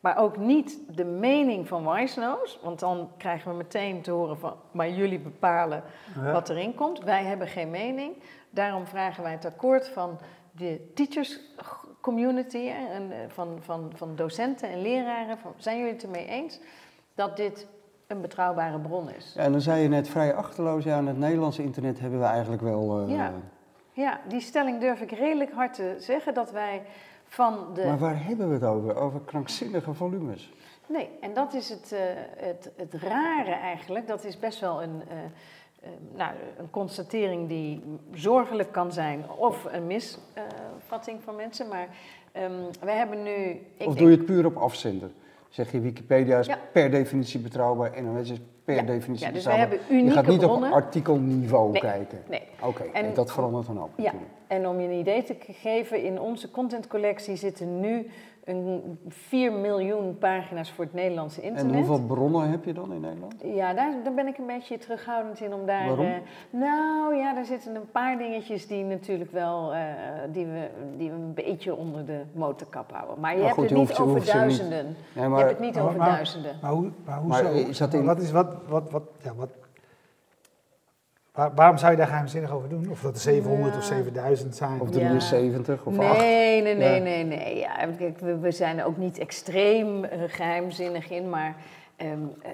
Maar 0.03 0.17
ook 0.17 0.37
niet 0.37 0.79
de 0.97 1.05
mening 1.05 1.69
van 1.69 1.93
Wisenose. 1.93 2.59
Want 2.63 2.79
dan 2.81 3.09
krijgen 3.17 3.51
we 3.51 3.57
meteen 3.57 4.03
te 4.03 4.11
horen 4.11 4.39
van... 4.39 4.55
maar 4.71 4.91
jullie 4.91 5.19
bepalen 5.19 5.83
Ja. 6.23 6.33
wat 6.33 6.49
erin 6.49 6.75
komt. 6.75 7.01
Wij 7.05 7.25
hebben 7.25 7.49
geen 7.49 7.71
mening. 7.71 8.13
Daarom 8.51 8.87
vragen 8.87 9.23
wij 9.23 9.33
het 9.33 9.45
akkoord 9.45 9.89
van 9.89 10.19
de 10.53 10.91
teachers 10.95 11.41
community... 12.01 12.69
en, 12.93 13.13
eh, 13.13 13.19
van, 13.29 13.59
van, 13.61 13.93
van 13.95 14.17
docenten 14.17 14.69
en 14.71 14.83
leraren. 14.83 15.39
Van, 15.39 15.53
zijn 15.57 15.79
jullie 15.79 15.93
het 15.93 16.03
ermee 16.03 16.27
eens 16.27 16.61
dat 17.15 17.37
dit 17.37 17.67
een 18.07 18.21
betrouwbare 18.21 18.79
bron 18.79 19.11
is? 19.11 19.33
Ja, 19.37 19.43
en 19.43 19.53
dan 19.53 19.61
zei 19.61 19.83
je 19.83 19.89
net 19.89 20.09
vrij 20.09 20.35
achterloos, 20.35 20.85
ja, 20.85 20.97
aan 20.97 21.07
het 21.07 21.19
Nederlandse 21.19 21.63
internet 21.63 22.01
hebben 22.01 22.19
we 22.19 22.25
eigenlijk 22.27 22.63
wel... 22.63 23.01
eh, 23.01 23.15
Ja. 23.17 23.33
Ja, 23.95 24.21
die 24.29 24.41
stelling 24.41 24.81
durf 24.81 25.01
ik 25.01 25.11
redelijk 25.11 25.53
hard 25.53 25.75
te 25.75 25.95
zeggen 25.99 26.35
dat 26.35 26.51
wij 26.51 26.83
van 27.33 27.75
de... 27.75 27.85
Maar 27.85 27.99
waar 27.99 28.25
hebben 28.25 28.49
we 28.49 28.55
het 28.55 28.65
over? 28.65 28.97
Over 28.97 29.21
krankzinnige 29.21 29.95
volumes. 29.95 30.53
Nee, 30.87 31.09
en 31.21 31.35
dat 31.35 31.55
is 31.55 31.69
het, 31.69 31.91
uh, 31.93 31.99
het, 32.37 32.71
het 32.77 32.95
rare 32.95 33.51
eigenlijk. 33.51 34.07
Dat 34.07 34.25
is 34.25 34.39
best 34.39 34.61
wel 34.61 34.83
een, 34.83 35.03
uh, 35.09 35.15
uh, 35.83 35.89
nou, 36.17 36.35
een 36.59 36.71
constatering 36.71 37.49
die 37.49 37.83
zorgelijk 38.13 38.73
kan 38.73 38.93
zijn 38.93 39.31
of 39.31 39.65
een 39.65 39.87
misvatting 39.87 41.23
van 41.23 41.37
mensen. 41.37 41.69
Maar 41.69 41.89
um, 42.37 42.71
wij 42.81 42.97
hebben 42.97 43.23
nu. 43.23 43.61
Ik 43.77 43.87
of 43.87 43.95
doe 43.95 44.11
je 44.11 44.17
het 44.17 44.27
puur 44.27 44.47
op 44.47 44.57
afzender? 44.57 45.11
Zeg 45.53 45.73
je 45.73 45.81
Wikipedia 45.81 46.39
is 46.39 46.47
ja. 46.47 46.59
per 46.73 46.91
definitie 46.91 47.41
betrouwbaar, 47.41 48.03
NOS 48.03 48.31
is 48.31 48.41
per 48.65 48.75
ja. 48.75 48.83
definitie 48.83 49.27
ja, 49.27 49.33
dus 49.33 49.43
betrouwbaar. 49.43 49.69
Wij 49.69 49.79
hebben 49.79 49.97
unieke 49.97 50.09
je 50.09 50.15
gaat 50.15 50.27
niet 50.27 50.41
bronnen. 50.41 50.69
op 50.69 50.75
artikelniveau 50.75 51.71
nee, 51.71 51.81
kijken. 51.81 52.23
Nee. 52.29 52.43
Oké, 52.63 52.83
okay, 52.83 53.13
dat 53.15 53.33
verandert 53.33 53.67
dan 53.67 53.83
ook. 53.83 53.91
Ja, 53.97 54.03
natuurlijk. 54.05 54.33
en 54.47 54.69
om 54.69 54.81
je 54.81 54.87
een 54.87 54.99
idee 54.99 55.23
te 55.23 55.37
geven, 55.39 56.03
in 56.03 56.21
onze 56.21 56.51
contentcollectie 56.51 57.37
zitten 57.37 57.81
nu 57.81 58.11
een 58.45 58.99
4 59.09 59.53
miljoen 59.53 60.19
pagina's 60.19 60.71
voor 60.71 60.85
het 60.85 60.95
Nederlandse 60.95 61.41
internet. 61.43 61.73
En 61.73 61.79
hoeveel 61.79 62.07
bronnen 62.07 62.51
heb 62.51 62.65
je 62.65 62.73
dan 62.73 62.93
in 62.93 63.01
Nederland? 63.01 63.35
Ja, 63.45 63.75
daar, 63.75 63.93
daar 64.05 64.15
ben 64.15 64.27
ik 64.27 64.39
een 64.39 64.47
beetje 64.47 64.79
terughoudend 64.79 65.41
in 65.41 65.53
om 65.55 65.67
daar... 65.67 65.87
Waarom? 65.87 66.07
Uh, 66.07 66.13
nou 66.51 67.15
ja, 67.17 67.35
daar 67.35 67.45
zitten 67.45 67.75
een 67.75 67.91
paar 67.93 68.19
dingetjes 68.19 68.67
die 68.67 68.85
natuurlijk 68.85 69.31
wel... 69.31 69.75
Uh, 69.75 69.81
die, 70.33 70.47
we, 70.47 70.69
die 70.97 71.11
we 71.11 71.17
een 71.17 71.35
beetje 71.35 71.75
onder 71.77 72.07
de 72.07 72.21
motorkap 72.33 72.93
houden. 72.93 73.21
Maar 73.21 73.37
je 73.37 73.43
hebt 73.43 73.53
goed, 73.55 73.63
het 73.63 73.71
je 73.73 73.77
niet 73.79 73.87
hoeft- 73.97 73.97
je 74.01 74.03
over 74.05 74.33
duizenden. 74.33 74.97
Nee, 75.15 75.25
Je 75.25 75.31
maar 75.31 75.39
hebt 75.39 75.51
het 75.51 75.61
niet 75.61 75.75
Maar- 75.75 75.85
over 75.85 75.99
duizenden. 75.99 76.53
Maar, 76.63 76.71
hoe, 76.71 76.91
maar 77.05 77.23
Maar 77.25 77.45
hoezo? 77.45 77.69
is 77.69 77.79
dat 77.79 77.95
in- 77.95 78.05
Wat 78.05 78.21
is 78.21 78.31
wat, 78.31 78.47
wat, 78.69 78.91
wat, 78.91 79.03
ja, 79.23 79.35
wat, 79.35 79.49
waar- 81.33 81.55
waarom 81.55 81.79
zou 81.79 81.91
je 81.91 81.97
daar 81.97 82.07
geheimzinnig 82.07 82.51
over 82.51 82.69
doen? 82.69 82.91
Of 82.91 83.01
dat 83.01 83.15
er 83.15 83.21
700 83.21 83.77
of 83.77 83.81
Ja. 83.89 83.95
7000 83.97 84.57
zijn? 84.57 84.81
of 84.81 84.89
Ja. 84.89 84.95
73 84.95 85.85
of 85.85 85.99
8? 85.99 86.19
Nee, 86.19 86.63
nee, 86.63 86.75
nee, 86.75 86.95
Ja. 86.95 87.03
nee, 87.03 87.25
nee. 87.25 87.59
Ja, 87.59 87.87
kijk, 87.99 88.19
we, 88.19 88.39
we 88.39 88.51
zijn 88.51 88.79
er 88.79 88.85
ook 88.87 88.97
niet 88.97 89.19
extreem 89.19 90.05
eh, 90.05 90.19
geheimzinnig 90.27 91.11
in, 91.11 91.29
maar 91.31 91.57
ehm, 91.97 92.11
eh, 92.43 92.51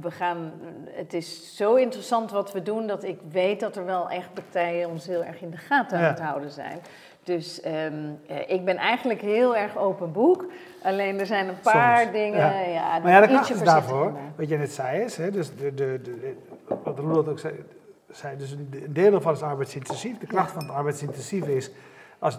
we 0.00 0.10
gaan, 0.10 0.52
het 0.90 1.12
is 1.14 1.56
zo 1.56 1.74
interessant 1.74 2.30
wat 2.30 2.52
we 2.52 2.62
doen 2.62 2.86
dat 2.86 3.04
ik 3.04 3.18
weet 3.30 3.60
dat 3.60 3.76
er 3.76 3.84
wel 3.84 4.10
echt 4.10 4.32
partijen 4.34 4.88
ons 4.88 5.06
heel 5.06 5.24
erg 5.24 5.40
in 5.42 5.50
de 5.50 5.56
gaten 5.56 5.96
aan 5.98 6.02
Ja. 6.04 6.10
het 6.10 6.20
houden 6.20 6.50
zijn. 6.50 6.78
Dus 7.22 7.60
ehm, 7.60 7.94
eh, 8.26 8.36
ik 8.50 8.64
ben 8.64 8.76
eigenlijk 8.76 9.20
heel 9.20 9.56
erg 9.56 9.76
open 9.76 10.12
boek. 10.12 10.44
Alleen 10.82 11.18
er 11.20 11.26
zijn 11.26 11.48
een 11.48 11.60
paar 11.62 11.98
Soms, 12.00 12.12
dingen. 12.12 12.38
ja. 12.38 12.60
Ja. 12.60 12.98
Maar 12.98 13.10
ja, 13.12 13.20
de 13.20 13.24
ietsje 13.24 13.34
kracht 13.36 13.50
is 13.50 13.62
daarvoor, 13.62 14.12
wat 14.36 14.48
je 14.48 14.56
net 14.58 14.72
zei, 14.72 15.02
is, 15.02 15.16
hè, 15.16 15.30
dus 15.30 15.56
de, 15.56 15.74
de, 15.74 16.00
de, 16.02 16.34
wat 16.84 16.98
Roelof 16.98 17.28
ook 17.28 17.38
zei, 17.38 17.54
zei, 18.16 18.36
dus 18.36 18.50
een 18.50 18.66
de- 18.70 18.84
een 18.84 18.92
deel 18.92 19.10
daarvan 19.10 19.32
is 19.32 19.42
arbeidsintensief. 19.42 20.18
De 20.18 20.26
kracht 20.26 20.50
van 20.52 20.62
het 20.62 20.70
arbeidsintensief 20.72 21.46
is, 21.46 21.70
als 22.18 22.38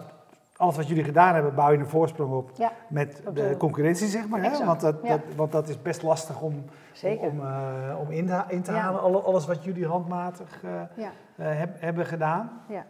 alles 0.56 0.76
wat 0.76 0.88
jullie 0.88 1.04
gedaan 1.04 1.34
hebben, 1.34 1.54
bouw 1.54 1.70
je 1.70 1.78
een 1.78 1.86
voorsprong 1.86 2.32
op 2.34 2.50
Ja, 2.54 2.72
met 2.88 3.22
Op 3.26 3.36
de 3.36 3.48
de- 3.48 3.56
concurrentie, 3.56 4.06
zeg 4.08 4.28
maar. 4.28 4.42
Hè? 4.42 4.64
Want, 4.64 4.80
dat, 4.80 4.96
ja. 5.02 5.08
dat, 5.08 5.20
want 5.36 5.52
dat 5.52 5.68
is 5.68 5.82
best 5.82 6.02
lastig 6.02 6.40
om, 6.40 6.64
zeker. 6.92 7.28
om, 7.28 7.40
eh, 7.40 7.96
om 8.00 8.10
in, 8.10 8.26
te, 8.26 8.44
in 8.48 8.62
te 8.62 8.72
Ja. 8.72 8.78
halen, 8.78 9.00
alle- 9.00 9.20
alles 9.20 9.46
wat 9.46 9.64
jullie 9.64 9.86
handmatig 9.86 10.62
eh, 10.64 10.80
eh, 10.82 10.88
heb- 11.58 11.80
hebben 11.80 12.06
gedaan. 12.06 12.50
ja. 12.68 12.84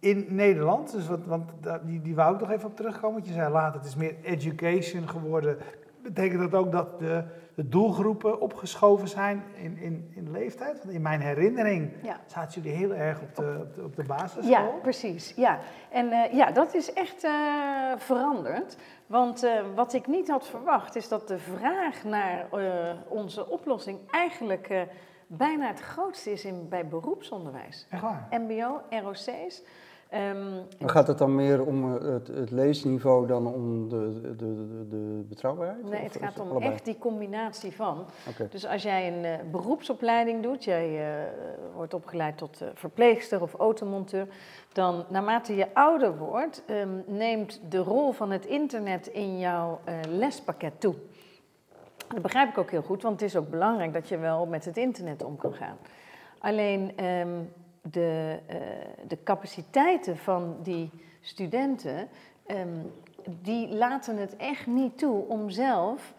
In 0.00 0.26
Nederland, 0.28 0.92
dus 0.92 1.06
wat, 1.08 1.24
want 1.26 1.50
die, 1.82 2.02
die 2.02 2.14
wou 2.14 2.34
ik 2.34 2.40
nog 2.40 2.50
even 2.50 2.68
op 2.68 2.76
terugkomen. 2.76 3.12
Want 3.16 3.26
je 3.26 3.32
zei 3.32 3.52
later, 3.52 3.80
het 3.80 3.88
is 3.88 3.96
meer 3.96 4.14
education 4.22 5.08
geworden. 5.08 5.56
Betekent 6.02 6.40
dat 6.40 6.54
ook 6.60 6.72
dat 6.72 6.98
de, 6.98 7.24
de 7.58 7.68
doelgroepen 7.68 8.40
opgeschoven 8.40 9.08
zijn 9.08 9.44
in, 9.54 9.78
in, 9.78 10.10
in 10.14 10.30
leeftijd? 10.30 10.78
Want 10.78 10.94
in 10.94 11.02
mijn 11.02 11.20
herinnering 11.20 11.92
ja. 12.02 12.20
zaten 12.26 12.62
jullie 12.62 12.76
heel 12.76 12.94
erg 12.94 13.20
op 13.20 13.34
de, 13.34 13.58
op 13.60 13.74
de, 13.74 13.82
op 13.84 13.96
de 13.96 14.02
basisschool. 14.02 14.50
Ja, 14.50 14.70
precies. 14.82 15.32
Ja. 15.36 15.58
En 15.90 16.12
eh, 16.12 16.32
ja, 16.32 16.50
dat 16.50 16.74
is 16.74 16.92
echt 16.92 17.24
eh, 17.24 17.32
veranderd. 17.96 18.76
Want 19.06 19.42
eh, 19.42 19.60
wat 19.74 19.92
ik 19.92 20.06
niet 20.06 20.28
had 20.28 20.46
verwacht 20.46 20.96
is 20.96 21.08
dat 21.08 21.28
de 21.28 21.38
vraag 21.38 22.04
naar 22.04 22.46
onze 23.08 23.48
oplossing 23.48 23.98
eigenlijk 24.10 24.86
bijna 25.26 25.66
het 25.66 25.80
grootste 25.80 26.32
is 26.32 26.44
in, 26.44 26.68
bij 26.68 26.86
beroepsonderwijs. 26.86 27.86
Echt 27.90 28.02
waar? 28.02 28.28
MBO, 28.30 28.80
ROC's. 28.90 29.62
Maar 30.10 30.90
gaat 30.90 31.06
het 31.06 31.18
dan 31.18 31.34
meer 31.34 31.64
om 31.64 31.96
eh, 31.96 32.08
het, 32.12 32.28
het 32.28 32.50
leesniveau 32.50 33.26
dan 33.26 33.46
om 33.46 33.88
de, 33.88 34.20
de, 34.22 34.36
de, 34.36 34.86
de 34.88 35.24
betrouwbaarheid? 35.28 35.90
nee, 35.90 36.02
het 36.02 36.16
gaat 36.16 36.40
om 36.40 36.50
allebei? 36.50 36.72
echt 36.72 36.84
die 36.84 36.98
combinatie 36.98 37.72
van. 37.72 38.04
Dus 38.50 38.66
als 38.66 38.82
jij 38.82 39.12
een 39.12 39.24
eh, 39.24 39.50
beroepsopleiding 39.50 40.42
doet, 40.42 40.64
jij 40.64 41.10
eh, 41.10 41.32
wordt 41.74 41.94
opgeleid 41.94 42.38
tot 42.38 42.62
verpleegster 42.74 43.42
of 43.42 43.54
automonteur, 43.54 44.26
dan 44.72 45.04
naarmate 45.08 45.54
je 45.54 45.74
ouder 45.74 46.18
wordt, 46.18 46.62
ehm, 46.66 46.88
neemt 47.06 47.60
de 47.68 47.78
rol 47.78 48.12
van 48.12 48.30
het 48.30 48.46
internet 48.46 49.06
in 49.06 49.38
jouw 49.38 49.80
lespakket 50.08 50.80
toe. 50.80 50.94
Dat 52.08 52.22
begrijp 52.22 52.48
ik 52.48 52.58
ook 52.58 52.70
heel 52.70 52.82
goed, 52.82 53.02
want 53.02 53.20
het 53.20 53.30
is 53.30 53.36
ook 53.36 53.50
belangrijk 53.50 53.92
dat 53.92 54.08
je 54.08 54.18
wel 54.18 54.46
met 54.46 54.64
het 54.64 54.76
internet 54.76 55.24
om 55.24 55.36
kan 55.36 55.52
gaan. 55.52 55.76
Alleen 56.38 56.92
ehm, 56.96 57.28
de, 57.90 58.38
eh, 58.46 58.56
de 59.08 59.22
capaciteiten 59.22 60.16
van 60.16 60.56
die 60.62 60.90
studenten, 61.20 62.08
ehm, 62.46 62.82
die 63.42 63.68
laten 63.68 64.16
het 64.16 64.36
echt 64.36 64.66
niet 64.66 64.98
toe 64.98 65.24
om 65.28 65.50
zelf 65.50 66.14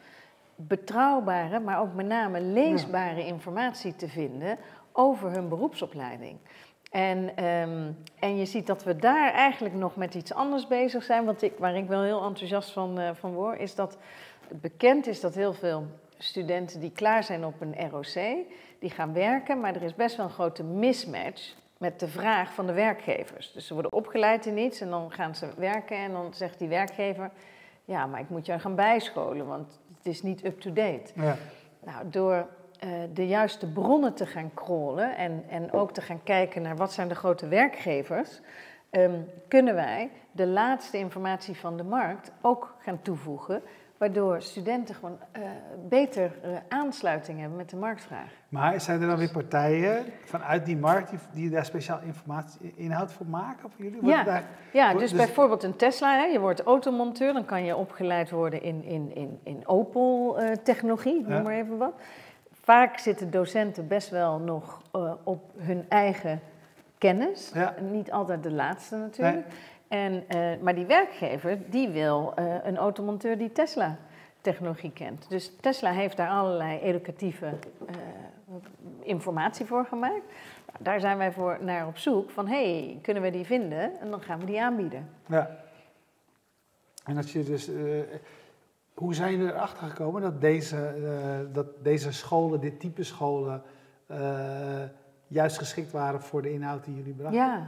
betrouwbare, 0.56 1.60
maar 1.60 1.80
ook 1.80 1.94
met 1.94 2.06
name 2.06 2.42
leesbare 2.42 3.26
informatie 3.26 3.96
te 3.96 4.08
vinden 4.08 4.58
over 4.92 5.32
hun 5.32 5.50
beroepsopleiding. 5.50 6.38
En, 6.92 7.36
ehm, 7.36 7.92
en 8.20 8.38
je 8.38 8.46
ziet 8.46 8.68
dat 8.68 8.84
we 8.84 8.96
daar 8.96 9.32
eigenlijk 9.34 9.76
nog 9.76 9.96
met 9.96 10.16
iets 10.16 10.34
anders 10.34 10.68
bezig 10.68 11.04
zijn. 11.04 11.26
Want 11.26 11.42
ik, 11.42 11.54
waar 11.58 11.76
ik 11.76 11.88
wel 11.88 12.02
heel 12.02 12.24
enthousiast 12.24 12.72
van, 12.72 13.00
eh, 13.00 13.10
van 13.14 13.34
word, 13.34 13.60
is 13.60 13.76
dat 13.76 13.98
het 14.48 14.62
bekend 14.62 15.08
is 15.08 15.20
dat 15.20 15.36
heel 15.36 15.54
veel 15.54 15.86
studenten 16.22 16.80
die 16.80 16.92
klaar 16.92 17.24
zijn 17.24 17.46
op 17.46 17.62
een 17.62 17.90
ROC, 17.90 18.46
die 18.80 18.90
gaan 18.90 19.14
werken, 19.14 19.60
maar 19.60 19.76
er 19.76 19.82
is 19.82 19.96
best 19.96 20.16
wel 20.16 20.26
een 20.26 20.32
grote 20.32 20.64
mismatch 20.64 21.56
met 21.78 22.00
de 22.00 22.08
vraag 22.08 22.54
van 22.54 22.66
de 22.66 22.74
werkgevers. 22.74 23.52
Dus 23.52 23.68
ze 23.68 23.74
worden 23.74 23.94
opgeleid 23.94 24.46
in 24.46 24.58
iets 24.58 24.82
en 24.82 24.90
dan 24.90 25.12
gaan 25.12 25.36
ze 25.36 25.48
werken 25.58 25.98
en 25.98 26.12
dan 26.12 26.34
zegt 26.34 26.60
die 26.60 26.68
werkgever, 26.68 27.32
ja, 27.86 28.06
maar 28.06 28.20
ik 28.20 28.30
moet 28.30 28.46
jou 28.46 28.60
gaan 28.60 28.76
bijscholen, 28.76 29.48
want 29.48 29.80
het 29.98 30.06
is 30.06 30.22
niet 30.22 30.46
up-to-date. 30.46 31.12
Ja. 31.14 31.36
Nou, 31.84 32.10
door 32.10 32.48
eh, 32.80 32.90
de 33.14 33.28
juiste 33.28 33.72
bronnen 33.72 34.14
te 34.14 34.26
gaan 34.26 34.52
crawlen 34.54 35.18
en, 35.18 35.44
en 35.50 35.72
ook 35.72 35.92
te 35.92 36.02
gaan 36.02 36.24
kijken 36.24 36.62
naar 36.62 36.76
wat 36.76 36.94
zijn 36.94 37.08
de 37.08 37.16
grote 37.16 37.48
werkgevers, 37.48 38.40
ehm, 38.90 39.22
kunnen 39.48 39.76
wij 39.76 40.10
de 40.32 40.48
laatste 40.48 40.98
informatie 40.98 41.56
van 41.58 41.78
de 41.78 41.84
markt 41.84 42.32
ook 42.42 42.76
gaan 42.80 43.02
toevoegen, 43.02 43.62
waardoor 44.00 44.42
studenten 44.42 44.96
gewoon 44.96 45.18
eh, 45.32 45.42
beter 45.90 46.32
eh, 46.42 46.50
aansluiting 46.70 47.40
hebben 47.40 47.58
met 47.58 47.70
de 47.70 47.76
marktvraag. 47.76 48.32
Maar 48.50 48.82
zijn 48.82 49.02
er 49.02 49.08
dan 49.08 49.18
weer 49.18 49.32
partijen 49.32 50.06
vanuit 50.26 50.66
die 50.66 50.78
markt 50.78 51.10
die, 51.10 51.20
die 51.34 51.50
daar 51.50 51.66
speciaal 51.66 52.00
informatie, 52.06 52.74
inhoud 52.76 53.12
voor 53.12 53.26
maken 53.26 53.70
voor 53.72 53.84
jullie? 53.86 54.02
Wordt 54.02 54.16
Ja. 54.18 54.24
daar- 54.24 54.44
Ja, 54.74 54.94
dus, 54.94 55.02
dus- 55.02 55.12
bijvoorbeeld 55.26 55.64
een 55.64 55.76
Tesla, 55.76 56.18
hè, 56.18 56.24
je 56.26 56.40
wordt 56.40 56.62
automonteur, 56.64 57.34
dan 57.34 57.46
kan 57.46 57.64
je 57.66 57.76
opgeleid 57.76 58.30
worden 58.30 58.62
in, 58.64 58.84
in, 58.84 59.16
in, 59.16 59.40
in 59.44 59.68
Opel-technologie, 59.68 61.22
noem 61.22 61.32
Ja. 61.32 61.42
maar 61.42 61.54
even 61.54 61.78
wat. 61.78 61.94
Vaak 62.52 62.98
zitten 62.98 63.32
docenten 63.32 63.88
best 63.88 64.10
wel 64.10 64.40
nog 64.40 64.82
eh, 64.92 65.14
op 65.24 65.52
hun 65.58 65.86
eigen 65.90 66.40
kennis. 66.98 67.52
Ja. 67.54 67.74
Niet 67.92 68.12
altijd 68.12 68.44
de 68.44 68.52
laatste 68.52 68.96
natuurlijk. 68.96 69.46
En, 69.90 70.24
eh, 70.28 70.62
maar 70.62 70.76
die 70.76 70.86
werkgever, 70.86 71.60
die 71.70 71.90
wil 71.90 72.34
eh, 72.36 72.56
een 72.64 72.78
automonteur 72.78 73.38
die 73.38 73.52
Tesla-technologie 73.52 74.92
kent. 74.92 75.30
Dus 75.30 75.52
Tesla 75.60 75.92
heeft 75.92 76.18
daar 76.18 76.30
allerlei 76.30 76.80
educatieve 76.80 77.46
eh, 77.46 77.96
informatie 79.00 79.66
voor 79.66 79.86
gemaakt. 79.86 80.24
Nou, 80.66 80.78
daar 80.80 81.00
zijn 81.00 81.18
wij 81.18 81.32
voor 81.32 81.58
naar 81.62 81.88
op 81.88 81.98
zoek 81.98 82.30
van, 82.30 82.48
hey, 82.48 83.00
kunnen 83.02 83.24
we 83.24 83.30
die 83.32 83.46
vinden? 83.46 84.00
En 84.00 84.10
dan 84.10 84.22
gaan 84.22 84.40
we 84.40 84.46
die 84.46 84.62
aanbieden. 84.62 85.10
Ja. 85.26 85.58
En 87.06 87.18
als 87.18 87.34
je 87.34 87.44
dus, 87.44 87.70
hoe 88.94 89.14
zijn 89.14 89.32
jullie 89.32 89.54
erachter 89.54 89.88
gekomen 89.88 90.22
dat 90.22 90.42
deze, 90.42 90.94
dat 91.52 91.84
deze 91.84 92.12
scholen, 92.12 92.60
dit 92.60 92.80
type 92.80 93.04
scholen, 93.04 93.62
juist 95.28 95.58
geschikt 95.58 95.92
waren 95.92 96.22
voor 96.22 96.42
de 96.42 96.52
inhoud 96.52 96.84
die 96.84 96.96
jullie 96.96 97.14
brachten? 97.14 97.40
Ja. 97.40 97.68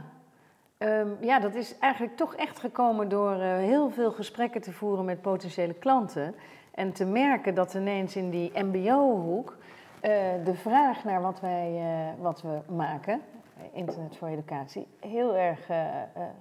Ehm, 0.82 1.08
ja, 1.20 1.40
dat 1.40 1.54
is 1.54 1.78
eigenlijk 1.78 2.16
toch 2.16 2.34
echt 2.34 2.58
gekomen 2.58 3.08
door 3.08 3.32
eh, 3.32 3.56
heel 3.56 3.90
veel 3.90 4.12
gesprekken 4.12 4.60
te 4.60 4.72
voeren 4.72 5.04
met 5.04 5.20
potentiële 5.20 5.74
klanten. 5.74 6.34
En 6.74 6.92
te 6.92 7.04
merken 7.04 7.54
dat 7.54 7.74
ineens 7.74 8.16
in 8.16 8.30
die 8.30 8.52
MBO-hoek 8.54 9.56
eh, 10.00 10.10
de 10.44 10.54
vraag 10.54 11.04
naar 11.04 11.22
wat, 11.22 11.40
wij, 11.40 11.76
eh, 11.76 12.22
wat 12.22 12.42
we 12.42 12.60
maken, 12.74 13.20
Internet 13.72 14.16
voor 14.16 14.28
Educatie, 14.28 14.86
heel 15.00 15.36
erg 15.36 15.68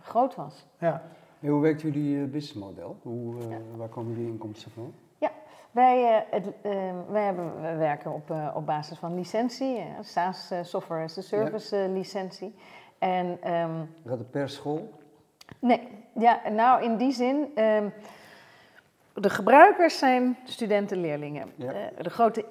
groot 0.02 0.36
was. 0.36 0.66
Ja. 0.78 1.02
En 1.40 1.50
hoe 1.50 1.62
werkt 1.62 1.82
jullie 1.82 2.26
businessmodel? 2.26 2.98
Hoe, 3.02 3.34
Waar 3.78 3.90
komen 3.90 4.16
die 4.16 4.28
inkomsten 4.28 4.72
van? 4.72 4.94
Wij, 5.72 6.16
eh, 6.16 6.22
het, 6.32 6.48
eh, 6.62 6.72
wij 7.10 7.24
hebben, 7.24 7.62
we 7.62 7.76
werken 7.76 8.14
op, 8.14 8.34
op 8.56 8.66
basis 8.66 8.98
van 8.98 9.16
licentie, 9.16 9.84
SaaS, 10.02 10.52
Software 10.62 11.04
as 11.04 11.18
a 11.18 11.22
Service 11.22 11.90
licentie. 11.94 12.56
En 13.02 13.38
ehm, 13.42 13.86
Gaat 14.06 14.18
het 14.18 14.32
per 14.32 14.50
school? 14.50 14.90
Nee, 15.60 15.88
ja, 16.14 16.42
nou 16.50 16.84
in 16.84 16.98
die 16.98 17.12
zin. 17.12 17.52
ehm, 17.56 17.88
de 19.14 19.30
gebruikers 19.30 19.98
zijn 19.98 20.38
studenten-leerlingen. 20.44 21.52
Ja. 21.56 21.72
Eh, 21.72 21.80
de 22.02 22.10
grote 22.10 22.46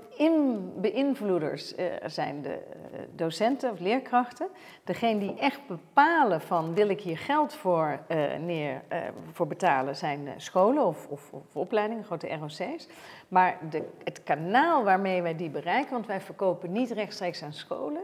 beïnvloeders 0.76 1.74
eh, 1.74 1.86
zijn 2.06 2.42
de 2.42 2.52
eh, 2.52 3.00
docenten 3.14 3.70
of 3.70 3.80
leerkrachten. 3.80 4.48
Degene 4.84 5.20
die 5.20 5.38
echt 5.38 5.60
bepalen 5.66 6.40
van 6.40 6.74
wil 6.74 6.88
ik 6.88 7.00
hier 7.00 7.18
geld 7.18 7.54
voor, 7.54 7.98
neer, 8.40 8.82
voor 9.32 9.46
betalen 9.46 9.96
zijn 9.96 10.28
scholen 10.36 10.86
of, 10.86 11.06
of, 11.08 11.32
of 11.32 11.56
opleidingen, 11.56 12.04
grote 12.04 12.36
ROC's. 12.40 12.88
Maar 13.28 13.58
de, 13.70 13.88
het 14.04 14.22
kanaal 14.22 14.84
waarmee 14.84 15.22
wij 15.22 15.36
die 15.36 15.50
bereiken, 15.50 15.92
want 15.92 16.06
wij 16.06 16.20
verkopen 16.20 16.72
niet 16.72 16.90
rechtstreeks 16.90 17.42
aan 17.42 17.52
scholen, 17.52 18.02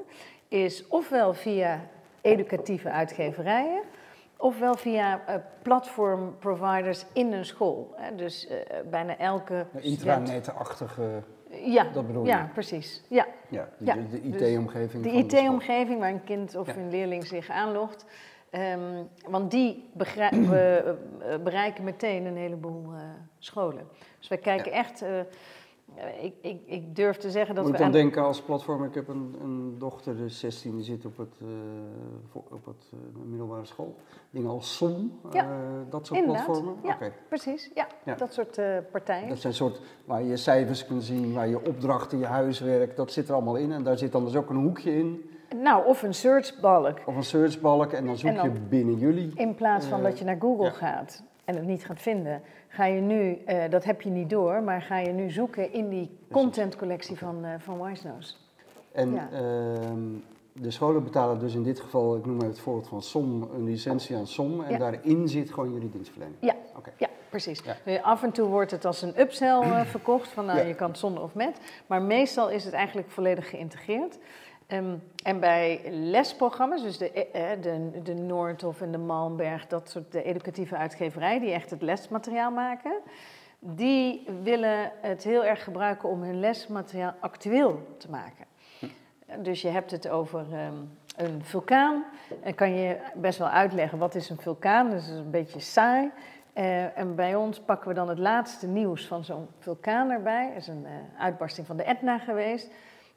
is 0.48 0.86
ofwel 0.88 1.34
via 1.34 1.80
educatieve 2.26 2.90
uitgeverijen 2.90 3.82
ofwel 4.38 4.74
via 4.74 5.26
eh, 5.26 5.34
platformproviders 5.62 7.04
in 7.12 7.32
een 7.32 7.44
school. 7.44 7.92
Hè. 7.96 8.14
Dus 8.14 8.46
eh, 8.46 8.56
bijna 8.90 9.16
elke 9.18 9.66
intranet-achtige, 9.80 11.22
Ja, 11.64 11.84
dat 11.92 12.06
bedoel 12.06 12.22
je? 12.22 12.28
ja, 12.28 12.50
precies. 12.52 13.02
Ja. 13.08 13.26
ja, 13.48 13.68
de, 13.78 13.84
Ja, 13.84 13.94
de- 13.94 14.08
de 14.20 14.30
dus 14.30 14.40
IT-omgeving. 14.50 15.02
De. 15.02 15.10
IT-omgeving 15.10 15.98
waar 16.00 16.10
een 16.10 16.24
kind 16.24 16.56
of 16.56 16.66
Ja. 16.66 16.76
een 16.76 16.90
leerling 16.90 17.26
zich 17.26 17.48
aanlogt. 17.50 18.04
Ehm, 18.50 19.02
want 19.28 19.50
die 19.50 19.90
bereiken 21.42 21.84
meteen 21.84 22.24
een 22.26 22.36
heleboel 22.36 22.84
eh, 22.94 23.00
scholen. 23.38 23.88
Dus 24.18 24.28
wij 24.28 24.38
kijken 24.38 24.72
echt... 24.72 25.04
ik, 26.20 26.34
ik, 26.40 26.60
ik 26.66 26.96
durf 26.96 27.16
te 27.16 27.30
zeggen 27.30 27.54
dat 27.54 27.64
Moet 27.64 27.72
we 27.72 27.78
ik 27.78 27.84
dan 27.84 27.94
aan- 27.94 28.02
denken 28.02 28.22
als 28.24 28.40
platform, 28.42 28.84
ik 28.84 28.94
heb 28.94 29.08
een, 29.08 29.36
een 29.42 29.74
dochter, 29.78 30.16
de 30.16 30.28
16, 30.28 30.74
die 30.74 30.84
zit 30.84 31.04
op 31.06 31.16
het, 31.16 31.34
eh, 31.40 32.36
op 32.52 32.64
het 32.66 32.90
eh, 32.92 32.98
middelbare 33.24 33.64
school. 33.64 33.96
Dingen 34.30 34.50
als 34.50 34.76
SOM, 34.76 35.18
Ja, 35.32 35.42
eh, 35.44 35.48
dat 35.90 36.06
soort 36.06 36.20
inderdaad, 36.20 36.44
platformen. 36.44 36.74
ja. 36.82 36.98
Precies, 37.28 37.70
ja, 37.74 37.86
Ja. 38.04 38.14
dat 38.14 38.32
soort 38.32 38.58
eh, 38.58 38.76
partijen. 38.92 39.28
Dat 39.28 39.38
zijn 39.38 39.54
soort 39.54 39.80
waar 40.04 40.22
je 40.22 40.36
cijfers 40.36 40.86
kunt 40.86 41.02
zien, 41.04 41.32
waar 41.32 41.48
je 41.48 41.66
opdrachten, 41.66 42.18
je 42.18 42.26
huiswerk, 42.26 42.96
dat 42.96 43.12
zit 43.12 43.28
er 43.28 43.34
allemaal 43.34 43.56
in. 43.56 43.72
En 43.72 43.82
daar 43.82 43.98
zit 43.98 44.12
dan 44.12 44.24
dus 44.24 44.36
ook 44.36 44.50
een 44.50 44.56
hoekje 44.62 44.96
in, 44.98 45.30
Nou, 45.62 45.86
of 45.86 46.02
een 46.02 46.14
searchbalk. 46.14 46.98
of 47.06 47.16
een 47.16 47.24
searchbalk. 47.24 47.92
En 47.92 48.06
dan 48.06 48.16
zoek 48.16 48.30
En 48.30 48.36
dan- 48.36 48.52
je 48.52 48.60
binnen 48.60 48.98
jullie. 48.98 49.32
In 49.34 49.54
plaats 49.54 49.86
van 49.86 49.98
Eh, 49.98 50.04
dat 50.04 50.18
je 50.18 50.24
naar 50.24 50.36
Google 50.40 50.64
ja. 50.64 50.70
gaat 50.70 51.22
en 51.46 51.54
het 51.56 51.64
niet 51.66 51.84
gaat 51.86 52.00
vinden, 52.02 52.42
ga 52.68 52.84
je 52.84 53.00
nu, 53.00 53.38
eh, 53.46 53.70
dat 53.70 53.84
heb 53.84 54.00
je 54.02 54.10
niet 54.10 54.30
door, 54.30 54.62
maar 54.62 54.82
ga 54.82 54.98
je 54.98 55.12
nu 55.12 55.30
zoeken 55.30 55.72
in 55.72 55.88
die 55.88 56.18
contentcollectie 56.32 57.18
van, 57.18 57.44
eh 57.44 57.50
van 57.58 57.82
Wisenose. 57.82 58.34
En 58.92 59.12
Ja. 59.12 59.28
ehm, 59.32 59.98
de 60.52 60.70
scholen 60.70 61.04
betalen 61.04 61.38
dus 61.38 61.54
in 61.54 61.62
dit 61.62 61.80
geval, 61.80 62.16
ik 62.16 62.26
noem 62.26 62.36
maar 62.36 62.46
het 62.46 62.58
voorbeeld 62.58 62.88
van 62.88 63.02
SOM, 63.02 63.42
een 63.54 63.64
licentie 63.64 64.16
aan 64.16 64.26
SOM. 64.26 64.62
En 64.62 64.70
Ja. 64.72 64.78
daarin 64.78 65.28
zit 65.28 65.52
gewoon 65.52 65.72
jullie 65.72 65.90
dienstverlening. 65.90 66.36
Ja. 66.40 66.54
Oké. 66.76 66.90
Ja, 66.96 67.08
precies. 67.30 67.62
Ja. 67.64 67.76
Eh, 67.84 68.04
Af 68.04 68.22
en 68.22 68.32
toe 68.32 68.48
wordt 68.48 68.70
het 68.70 68.84
als 68.84 69.02
een 69.02 69.20
upsell 69.20 69.84
verkocht, 69.84 70.28
van 70.28 70.44
nou, 70.46 70.66
je 70.66 70.74
kan 70.74 70.88
het 70.88 70.98
zonder 70.98 71.22
of 71.22 71.34
met. 71.34 71.60
Maar 71.86 72.02
meestal 72.02 72.50
is 72.50 72.64
het 72.64 72.74
eigenlijk 72.74 73.10
volledig 73.10 73.50
geïntegreerd. 73.50 74.18
Ehm, 74.66 74.96
en 75.22 75.40
bij 75.40 75.80
lesprogramma's, 75.90 76.82
dus 76.82 76.98
de, 76.98 77.12
eh, 77.12 77.52
eh, 77.52 77.62
de, 77.62 78.02
de 78.02 78.14
Noordhof 78.14 78.80
en 78.80 78.92
de 78.92 78.98
Malmberg, 78.98 79.66
dat 79.66 79.90
soort 79.90 80.12
de 80.12 80.22
educatieve 80.22 80.76
uitgeverij, 80.76 81.40
die 81.40 81.52
echt 81.52 81.70
het 81.70 81.82
lesmateriaal 81.82 82.50
maken, 82.50 82.92
die 83.58 84.26
willen 84.42 84.92
het 85.00 85.24
heel 85.24 85.44
erg 85.44 85.64
gebruiken 85.64 86.08
om 86.08 86.22
hun 86.22 86.40
lesmateriaal 86.40 87.14
actueel 87.20 87.86
te 87.98 88.10
maken. 88.10 88.44
Dus 89.38 89.62
je 89.62 89.68
hebt 89.68 89.90
het 89.90 90.08
over 90.08 90.46
ehm, 90.52 90.74
een 91.16 91.44
vulkaan. 91.44 92.04
En 92.42 92.54
kan 92.54 92.74
je 92.74 92.96
best 93.14 93.38
wel 93.38 93.48
uitleggen 93.48 93.98
wat 93.98 94.14
is 94.14 94.30
een 94.30 94.40
vulkaan. 94.40 94.90
Dat 94.90 95.00
is 95.00 95.08
een 95.08 95.30
beetje 95.30 95.60
saai. 95.60 96.10
Eh, 96.52 96.98
en 96.98 97.14
bij 97.14 97.34
ons 97.34 97.60
pakken 97.60 97.88
we 97.88 97.94
dan 97.94 98.08
het 98.08 98.18
laatste 98.18 98.66
nieuws 98.66 99.06
van 99.06 99.24
zo'n 99.24 99.48
vulkaan 99.58 100.10
erbij. 100.10 100.50
Er 100.50 100.56
is 100.56 100.68
een 100.68 100.86
uitbarsting 101.18 101.66
van 101.66 101.76
de 101.76 101.82
Etna 101.82 102.18
geweest. 102.18 102.70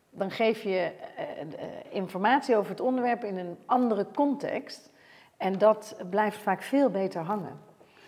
Dan 0.10 0.32
geef 0.32 0.62
je 0.62 0.70
eh, 1.16 1.42
eh, 1.42 1.48
informatie 1.90 2.56
over 2.56 2.72
het 2.72 2.80
onderwerp 2.80 3.24
in 3.24 3.38
een 3.38 3.58
andere 3.66 4.08
context. 4.16 4.92
En 5.38 5.58
dat 5.58 5.96
blijft 6.10 6.38
vaak 6.38 6.62
veel 6.62 6.90
beter 6.90 7.22
hangen. 7.22 7.60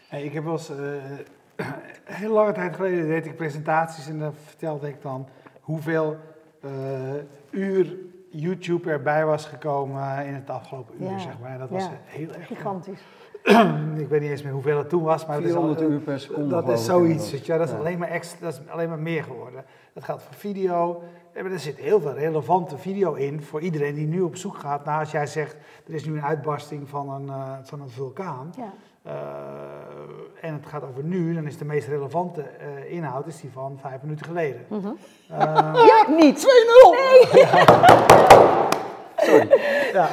Hey, 0.08 0.24
ik 0.24 0.34
heb 0.34 0.44
wel 0.44 0.54
eens, 0.54 0.70
eh, 0.70 1.68
heel 2.22 2.34
lange 2.34 2.52
tijd 2.52 2.76
geleden 2.76 3.08
deed 3.08 3.26
ik 3.26 3.36
presentaties 3.36 4.08
en 4.08 4.20
dan 4.20 4.34
vertelde 4.34 4.88
ik 4.88 5.02
dan 5.02 5.28
hoeveel 5.60 6.18
uur 7.50 7.98
YouTube 8.30 8.92
erbij 8.92 9.26
was 9.26 9.46
gekomen 9.46 10.26
in 10.26 10.34
het 10.34 10.50
afgelopen 10.50 10.96
uur, 11.02 11.10
Ja, 11.10 11.18
zeg 11.20 11.40
maar. 11.40 11.52
En 11.52 11.60
dat 11.60 11.70
was 11.70 11.84
ja. 11.84 12.00
heel 12.06 12.34
erg. 12.34 12.48
Gigantisch. 12.48 13.02
Ik 13.97 14.08
weet 14.10 14.21
niet 14.21 14.30
eens 14.30 14.43
meer 14.43 14.51
hoeveel 14.54 14.77
het 14.77 14.89
toen 14.89 15.04
was, 15.04 15.25
maar 15.25 15.36
het 15.36 15.45
is 15.45 15.54
al- 15.54 15.62
400 15.62 15.91
uur 15.91 15.99
per 15.99 16.19
seconde. 16.19 16.47
Dat 16.49 16.69
is 16.69 16.86
zoiets, 16.86 17.32
je, 17.32 17.41
wel. 17.47 17.58
dat 17.58 17.67
is, 17.67 17.73
Ja. 17.73 17.80
alleen 17.80 17.97
maar 17.97 18.10
extra, 18.10 18.38
dat 18.45 18.54
is 18.54 18.60
alleen 18.71 18.89
maar 18.89 18.99
meer 18.99 19.23
geworden. 19.23 19.63
Dat 19.93 20.04
geldt 20.04 20.23
voor 20.23 20.36
video. 20.36 21.01
Ja, 21.36 21.41
maar 21.43 21.51
Er 21.51 21.60
zit 21.60 21.77
heel 21.77 22.01
veel 22.01 22.13
relevante 22.13 22.77
video 22.77 23.13
in 23.13 23.41
voor 23.41 23.62
iedereen 23.62 23.93
die 23.95 24.08
nu 24.08 24.21
op 24.21 24.36
zoek 24.36 24.58
gaat 24.58 24.86
naar, 24.86 24.99
als 24.99 25.12
jij 25.12 25.27
zegt, 25.27 25.56
er 25.88 25.93
is 25.93 26.06
nu 26.06 26.13
een 26.13 26.23
uitbarsting 26.23 26.89
van 26.89 27.10
een, 27.10 27.30
eh, 27.30 27.51
van 27.63 27.82
een 27.82 27.89
vulkaan. 27.89 28.54
Ja. 28.58 28.73
eh, 29.04 30.47
en 30.47 30.54
het 30.54 30.65
gaat 30.65 30.84
over 30.84 31.04
nu, 31.04 31.34
dan 31.34 31.45
is 31.47 31.58
de 31.58 31.65
meest 31.65 31.88
relevante 31.88 32.41
eh, 32.41 32.91
inhoud 32.93 33.27
is 33.27 33.41
die 33.41 33.51
van 33.51 33.77
vijf 33.82 34.01
minuten 34.01 34.25
geleden. 34.25 34.65
Mhm. 34.69 34.88
Eh, 35.30 35.38
Ja, 35.88 36.06
niet. 36.17 36.45
Sorry. 39.32 39.48
ja. 39.94 40.10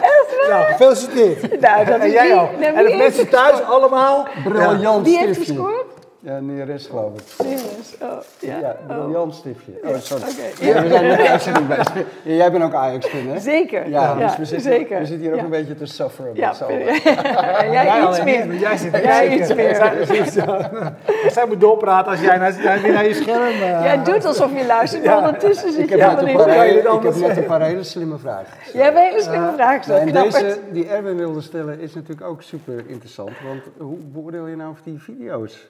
Nou, 0.49 0.65
gefeliciteerd. 0.65 1.61
Nou, 1.61 1.85
dat 1.85 1.95
en 1.95 2.07
is 2.07 2.13
jij 2.13 2.27
wie- 2.27 2.35
ook. 2.41 2.59
nou, 2.59 2.77
en 2.77 2.85
de 2.85 2.95
mensen 2.97 3.29
thuis 3.29 3.63
allemaal. 3.63 4.29
Briljant 4.45 5.07
Wie 5.07 5.19
heeft 5.19 5.39
gescoord? 5.39 5.85
Ja, 6.21 6.41
Neres 6.41 6.87
geloof 6.87 7.13
ik. 7.15 7.23
Serieus? 7.27 7.95
Oh, 8.03 8.09
ja. 8.39 8.59
Ja, 8.59 8.77
briljant 8.87 9.35
stiftje. 9.35 9.73
Oh, 9.85 9.97
sorry. 9.97 10.23
Oké. 10.23 10.83
We 10.83 10.89
zijn 10.89 11.07
met 11.09 11.19
de 11.19 11.29
uitzending 11.29 11.67
bezig. 11.67 11.93
Jij 12.23 12.53
bent 12.53 12.65
ook 12.65 12.75
Ajax-fan, 12.75 13.27
hè? 13.27 13.39
Zeker. 13.41 13.89
Ja, 13.89 14.15
dus 14.15 14.37
we 14.37 14.45
zitten, 14.45 14.73
zeker. 14.73 14.99
we 14.99 15.07
zitten 15.07 15.23
hier 15.25 15.31
ook 15.33 15.39
Ja. 15.39 15.45
een 15.45 15.51
beetje 15.51 15.75
te 15.75 15.87
sufferen. 15.87 16.31
Ja, 16.35 16.49
met 16.61 16.69
en 16.69 17.71
jij 17.79 18.09
iets 18.09 18.23
meer. 18.25 18.47
niet, 18.47 18.61
Jij 18.61 18.77
zit 18.77 18.93
Jij 18.97 19.39
iets 19.39 19.55
meer. 19.55 19.75
Zij, 21.33 21.47
moet 21.47 21.61
doorpraten 21.61 22.11
als 22.11 22.21
jij 22.21 22.37
naar, 22.37 22.63
jij 22.63 22.91
naar 22.91 23.07
je 23.07 23.15
scherm... 23.15 23.43
eh, 23.43 23.59
Jij 23.61 24.03
doet 24.05 24.25
alsof 24.25 24.59
je 24.59 24.67
luistert, 24.67 25.03
Ja. 25.05 25.15
maar 25.15 25.25
ondertussen 25.25 25.73
zit 25.73 25.83
Ik 25.83 25.89
je 25.89 25.95
helemaal 25.95 26.25
niet. 26.25 26.85
ik 26.85 27.03
heb 27.03 27.15
net 27.29 27.37
een 27.37 27.45
paar 27.47 27.63
hele 27.63 27.83
slimme 27.83 28.19
vragen. 28.19 28.47
gesteld. 28.47 28.75
Jij 28.75 28.85
hebt 28.85 28.97
een 28.97 29.03
hele 29.03 29.23
slimme 29.23 29.53
vraag 29.57 29.87
Nou, 29.87 30.01
en 30.01 30.09
gesteld. 30.09 30.33
deze 30.33 30.59
die 30.73 30.89
Erwin 30.89 31.17
wilde 31.17 31.41
stellen 31.41 31.81
is 31.81 31.95
natuurlijk 31.95 32.27
ook 32.27 32.43
super 32.43 32.83
interessant. 32.87 33.31
Want 33.47 33.63
hoe 33.79 33.97
beoordeel 33.99 34.47
je 34.47 34.57
nou 34.57 34.71
of 34.71 34.79
die 34.85 34.99
video's 35.03 35.69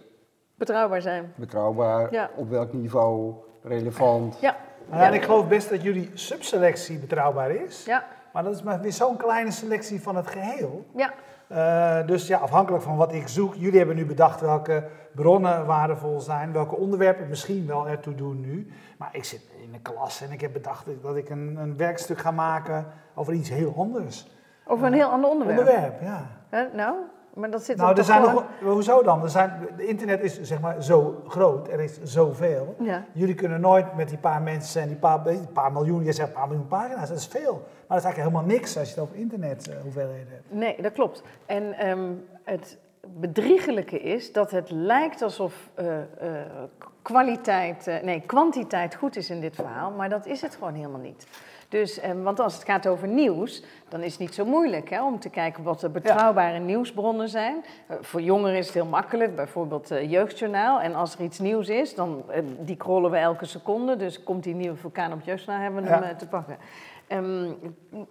Betrouwbaar 0.58 1.02
zijn. 1.02 1.32
betrouwbaar, 1.36 2.12
Ja. 2.12 2.30
op 2.36 2.50
welk 2.50 2.72
niveau, 2.72 3.34
relevant? 3.62 4.38
Ja. 4.40 4.56
Ja, 4.90 5.06
en 5.06 5.14
ik 5.14 5.22
geloof 5.22 5.48
best 5.48 5.70
dat 5.70 5.82
jullie 5.82 6.10
subselectie 6.14 6.98
betrouwbaar 6.98 7.50
is. 7.50 7.84
Ja. 7.84 8.04
Maar 8.32 8.42
dat 8.42 8.54
is 8.54 8.62
maar 8.62 8.80
weer 8.80 8.92
zo'n 8.92 9.16
kleine 9.16 9.50
selectie 9.50 10.02
van 10.02 10.16
het 10.16 10.26
geheel. 10.26 10.86
Ja. 10.96 11.12
Eh, 11.48 12.06
dus 12.06 12.26
ja, 12.26 12.38
afhankelijk 12.38 12.82
van 12.82 12.96
wat 12.96 13.12
ik 13.12 13.28
zoek. 13.28 13.54
Jullie 13.54 13.78
hebben 13.78 13.96
nu 13.96 14.06
bedacht 14.06 14.40
welke 14.40 14.84
bronnen 15.14 15.66
waardevol 15.66 16.20
zijn, 16.20 16.52
welke 16.52 16.76
onderwerpen 16.76 17.28
misschien 17.28 17.66
wel 17.66 17.88
ertoe 17.88 18.14
doen 18.14 18.40
nu. 18.40 18.72
Maar 18.98 19.08
ik 19.12 19.24
zit 19.24 19.40
in 19.62 19.72
de 19.72 19.80
klas 19.80 20.20
en 20.22 20.32
ik 20.32 20.40
heb 20.40 20.52
bedacht 20.52 20.86
dat 21.02 21.16
ik 21.16 21.28
een, 21.30 21.56
een 21.60 21.76
werkstuk 21.76 22.18
ga 22.18 22.30
maken 22.30 22.86
over 23.14 23.32
iets 23.32 23.48
heel 23.48 23.74
anders. 23.76 24.30
Over 24.66 24.86
een 24.86 24.92
heel 24.92 25.08
ander 25.10 25.30
onderwerp. 25.30 25.58
Onderwerp, 25.58 26.00
ja. 26.02 26.26
Hè, 26.48 26.66
nou, 26.72 26.94
maar 27.38 27.51
dat 27.51 27.62
zit 27.64 27.77
Nou, 27.77 27.88
er 27.90 27.96
toch 27.96 28.05
zijn 28.05 28.22
gewoon- 28.24 28.44
nog, 28.61 28.72
hoezo 28.72 29.03
dan? 29.03 29.22
Er 29.22 29.29
zijn, 29.31 29.68
de 29.77 29.87
internet 29.87 30.22
is 30.22 30.40
zeg 30.42 30.61
maar 30.61 30.83
zo 30.83 31.22
groot, 31.29 31.68
er 31.68 31.81
is 31.81 32.03
zoveel. 32.03 32.74
Ja. 32.79 33.05
Jullie 33.12 33.35
kunnen 33.35 33.61
nooit 33.61 33.96
met 33.96 34.09
die 34.09 34.18
paar 34.18 34.42
mensen 34.42 34.83
en 34.83 34.88
die 34.88 34.96
paar, 34.96 35.24
die 35.24 35.46
paar 35.53 35.72
miljoen, 35.72 36.05
je 36.05 36.12
zegt 36.12 36.29
een 36.29 36.35
paar 36.35 36.48
miljoen 36.48 36.68
pagina's, 36.68 37.09
dat 37.09 37.18
is 37.18 37.27
veel. 37.27 37.53
Maar 37.53 37.96
dat 37.96 37.98
is 37.98 38.05
eigenlijk 38.05 38.16
helemaal 38.16 38.57
niks 38.57 38.77
als 38.79 38.88
je 38.88 38.94
het 38.94 39.03
over 39.05 39.16
internet 39.16 39.68
eh, 39.68 39.74
hoeveelheden 39.83 40.29
hebt. 40.31 40.53
Nee, 40.53 40.83
dat 40.83 40.92
klopt. 40.92 41.22
En 41.46 41.72
ehm, 41.72 42.11
het 42.44 42.79
bedriegelijke 43.07 43.98
is 44.01 44.33
dat 44.33 44.51
het 44.51 44.70
lijkt 44.70 45.22
alsof 45.22 45.68
eh, 45.74 45.98
eh, 46.01 46.05
kwaliteit, 47.03 47.87
nee, 48.03 48.20
kwantiteit 48.27 48.94
goed 48.94 49.16
is 49.16 49.31
in 49.31 49.40
dit 49.40 49.55
verhaal, 49.55 49.90
maar 49.90 50.09
dat 50.09 50.27
is 50.27 50.40
het 50.42 50.55
gewoon 50.55 50.74
helemaal 50.74 51.01
niet. 51.01 51.27
Dus, 51.68 52.00
ehm, 52.00 52.22
want 52.22 52.40
als 52.40 52.54
het 52.54 52.64
gaat 52.64 52.87
over 52.87 53.09
nieuws, 53.09 53.62
dan 53.88 54.00
is 54.02 54.11
het 54.11 54.20
niet 54.20 54.35
zo 54.35 54.44
moeilijk 54.44 54.90
hè, 54.90 55.04
om 55.04 55.18
te 55.20 55.28
kijken 55.28 55.62
wat 55.62 55.81
de 55.81 55.88
betrouwbare 55.88 56.59
nieuwsbronnen 56.59 57.28
zijn. 57.28 57.64
Eh, 57.87 57.96
voor 58.00 58.20
jongeren 58.20 58.57
is 58.59 58.64
het 58.66 58.74
heel 58.74 58.87
makkelijk, 58.87 59.37
bijvoorbeeld 59.37 59.90
eh, 59.90 60.11
Jeugdjournaal. 60.11 60.81
En 60.81 60.94
als 60.94 61.14
er 61.14 61.20
iets 61.24 61.38
nieuws 61.38 61.68
is, 61.68 61.94
dan 61.94 62.22
eh, 62.31 62.42
die 62.61 62.74
scrollen 62.78 63.11
we 63.11 63.16
elke 63.16 63.44
seconde. 63.44 63.96
Dus 63.96 64.22
komt 64.22 64.42
die 64.44 64.54
nieuwe 64.54 64.76
vulkaan 64.76 65.12
op 65.12 65.20
Jeugdjournaal, 65.22 65.62
hebben 65.62 65.83
we 65.83 65.88
hem 65.88 66.02
Ja. 66.02 66.09
eh, 66.11 66.16
te 66.16 66.26
pakken. 66.28 66.57
Ehm, 67.07 67.50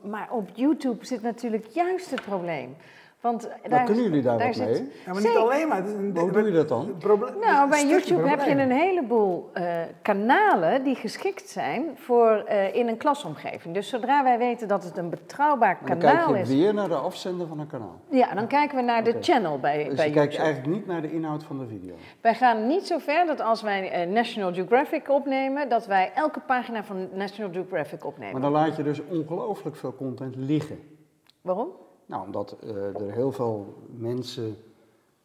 maar 0.02 0.28
op 0.32 0.50
YouTube 0.54 1.06
zit 1.06 1.22
natuurlijk 1.22 1.66
juist 1.66 2.12
het 2.12 2.22
probleem. 2.22 2.76
Want 3.22 3.42
Daar 3.42 3.70
daar, 3.70 3.84
kunnen 3.84 4.04
jullie 4.04 4.22
daar 4.22 4.38
daar 4.38 4.48
wat 4.48 4.56
zit- 4.56 4.66
mee? 4.66 4.76
Ja, 4.76 4.88
maar 5.06 5.14
niet 5.14 5.24
Zeker. 5.24 5.40
alleen 5.40 5.68
maar. 5.68 5.84
Is 5.86 6.20
Hoe 6.20 6.32
doe 6.32 6.44
je 6.46 6.52
dat 6.52 6.68
dan? 6.70 6.96
Nou, 7.42 7.70
bij 7.70 7.88
YouTube 7.88 8.28
heb 8.28 8.42
je 8.42 8.52
een 8.52 8.72
heleboel 8.72 9.50
eh, 9.54 9.82
kanalen 10.02 10.84
die 10.84 10.96
geschikt 10.96 11.50
zijn 11.50 11.84
voor 11.96 12.32
eh, 12.32 12.76
in 12.76 12.88
een 12.88 12.98
klasomgeving. 12.98 13.74
Dus 13.74 13.90
zodra 13.90 14.24
wij 14.24 14.38
weten 14.38 14.68
dat 14.68 14.84
het 14.84 14.98
een 14.98 15.10
betrouwbaar 15.10 15.78
Maar 15.80 15.90
dan 15.90 16.00
kijk 16.00 16.14
kanaal 16.18 16.36
je 16.36 16.42
is, 16.42 16.50
weer 16.50 16.74
naar 16.74 16.88
de 16.88 16.96
afzender 16.96 17.48
van 17.48 17.60
een 17.60 17.68
kanaal. 17.68 18.00
ja, 18.10 18.34
dan 18.34 18.48
kijken 18.48 18.76
we 18.78 18.84
naar 18.84 19.04
de 19.04 19.16
channel 19.22 19.60
bij, 19.60 19.84
Dus 19.84 19.96
bij 19.96 20.08
je 20.08 20.14
kijkt 20.14 20.34
YouTube. 20.34 20.44
eigenlijk 20.52 20.76
niet 20.78 20.88
naar 20.88 21.02
de 21.02 21.12
inhoud 21.12 21.44
van 21.44 21.58
de 21.60 21.68
video. 21.68 21.96
Wij 22.22 22.34
gaan 22.36 22.68
niet 22.68 22.88
zo 22.88 22.98
ver 22.98 23.26
dat 23.26 23.42
als 23.42 23.62
wij 23.62 23.92
eh, 23.92 24.08
National 24.08 24.54
Geographic 24.54 25.10
opnemen, 25.10 25.70
dat 25.70 25.86
wij 25.86 26.12
elke 26.16 26.40
pagina 26.40 26.84
van 26.84 27.08
National 27.14 27.52
Geographic 27.52 28.06
opnemen. 28.06 28.32
Maar 28.34 28.42
dan 28.42 28.52
laat 28.52 28.76
je 28.76 28.84
dus 28.84 29.02
ongelooflijk 29.10 29.76
veel 29.76 29.96
content 29.96 30.36
liggen. 30.36 30.80
Waarom? 31.42 31.68
Nou, 32.08 32.26
omdat 32.26 32.58
eh, 32.64 32.76
er 33.02 33.12
heel 33.12 33.32
veel 33.32 33.74
mensen, 33.98 34.56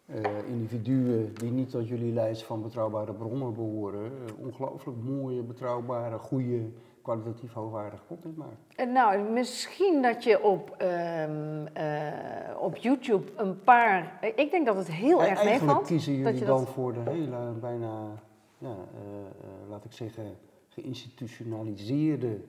eh, 0.06 0.20
individuen 0.48 1.34
die 1.34 1.50
niet 1.50 1.70
tot 1.70 1.88
jullie 1.88 2.12
lijst 2.12 2.42
van 2.42 2.62
betrouwbare 2.62 3.12
bronnen 3.12 3.54
behoren, 3.54 4.04
eh, 4.26 4.44
ongelooflijk 4.46 4.98
mooie, 5.02 5.42
betrouwbare, 5.42 6.18
goede, 6.18 6.60
kwalitatief 7.02 7.52
hoogwaardige 7.52 8.02
content 8.06 8.36
maken. 8.36 8.92
Nou, 8.92 9.30
misschien 9.30 10.02
dat 10.02 10.24
je 10.24 10.42
op, 10.42 10.74
ehm, 10.78 11.66
eh, 11.72 12.60
op 12.60 12.76
YouTube 12.76 13.30
een 13.36 13.62
paar. 13.62 14.18
Ik 14.36 14.50
denk 14.50 14.66
dat 14.66 14.76
het 14.76 14.90
heel 14.90 15.22
En 15.22 15.28
erg 15.28 15.36
eigenlijk 15.38 15.60
meevalt. 15.66 15.86
kiezen 15.86 16.12
jullie 16.12 16.26
dat 16.30 16.38
je 16.38 16.44
dan 16.44 16.58
dat- 16.64 16.68
voor 16.68 16.92
de 16.92 17.10
hele, 17.10 17.52
bijna, 17.60 18.04
ja, 18.58 18.74
laat 19.68 19.84
ik 19.84 19.92
zeggen, 19.92 20.24
geïnstitutionaliseerde, 20.68 22.40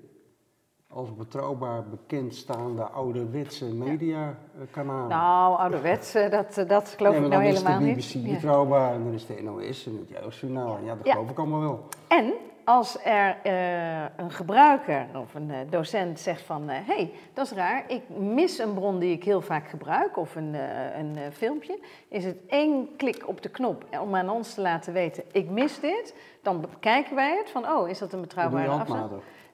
als 0.94 1.16
betrouwbaar 1.16 1.84
bekendstaande 1.90 2.84
ouderwetse 2.84 3.66
mediakanalen. 3.66 5.08
Nou, 5.08 5.58
ouderwets, 5.60 6.16
eh, 6.16 6.32
dat, 6.32 6.58
eh, 6.58 6.68
dat 6.68 6.94
geloof 6.98 7.14
Nee, 7.14 7.24
ik 7.24 7.30
nou 7.30 7.44
dan 7.44 7.54
helemaal 7.54 7.80
is 7.80 8.12
de 8.12 8.20
niet. 8.20 8.24
BBC 8.24 8.28
Ja. 8.28 8.34
betrouwbaar 8.34 8.94
en 8.94 9.04
dan 9.04 9.14
is 9.14 9.26
de 9.26 9.42
NOS 9.42 9.86
en 9.86 9.98
het 9.98 10.10
Jeugdjournaal. 10.10 10.78
En 10.78 10.86
ja, 10.86 10.96
dat 10.96 11.06
Ja. 11.06 11.12
geloof 11.14 11.30
ik 11.30 11.38
allemaal 11.38 11.60
wel. 11.60 11.88
En 12.08 12.34
als 12.64 12.98
er 13.06 13.38
eh, 13.44 14.02
een 14.18 14.32
gebruiker 14.32 15.06
of 15.16 15.34
een 15.34 15.52
eh, 15.52 15.58
docent 15.70 16.20
zegt 16.20 16.42
van... 16.42 16.70
hé, 16.70 16.82
hey, 16.86 17.12
dat 17.34 17.46
is 17.46 17.52
raar, 17.52 17.84
ik 17.88 18.02
mis 18.10 18.58
een 18.58 18.74
bron 18.74 19.00
die 19.00 19.12
ik 19.14 19.24
heel 19.24 19.42
vaak 19.42 19.68
gebruik... 19.68 20.18
of 20.18 20.36
een, 20.36 20.54
een 20.98 21.18
filmpje, 21.32 21.80
is 22.08 22.26
het 22.26 22.38
één 22.48 22.96
klik 22.98 23.28
op 23.28 23.42
de 23.42 23.50
knop 23.50 23.86
om 24.02 24.16
aan 24.16 24.30
ons 24.30 24.54
te 24.54 24.62
laten 24.62 24.94
weten... 24.94 25.24
ik 25.32 25.50
mis 25.50 25.80
dit, 25.80 26.16
dan 26.42 26.62
bekijken 26.62 27.16
wij 27.16 27.38
het 27.38 27.50
van... 27.50 27.68
oh, 27.70 27.90
is 27.90 28.00
dat 28.00 28.14
een 28.14 28.22
betrouwbare 28.22 28.70
afstand? 28.70 29.12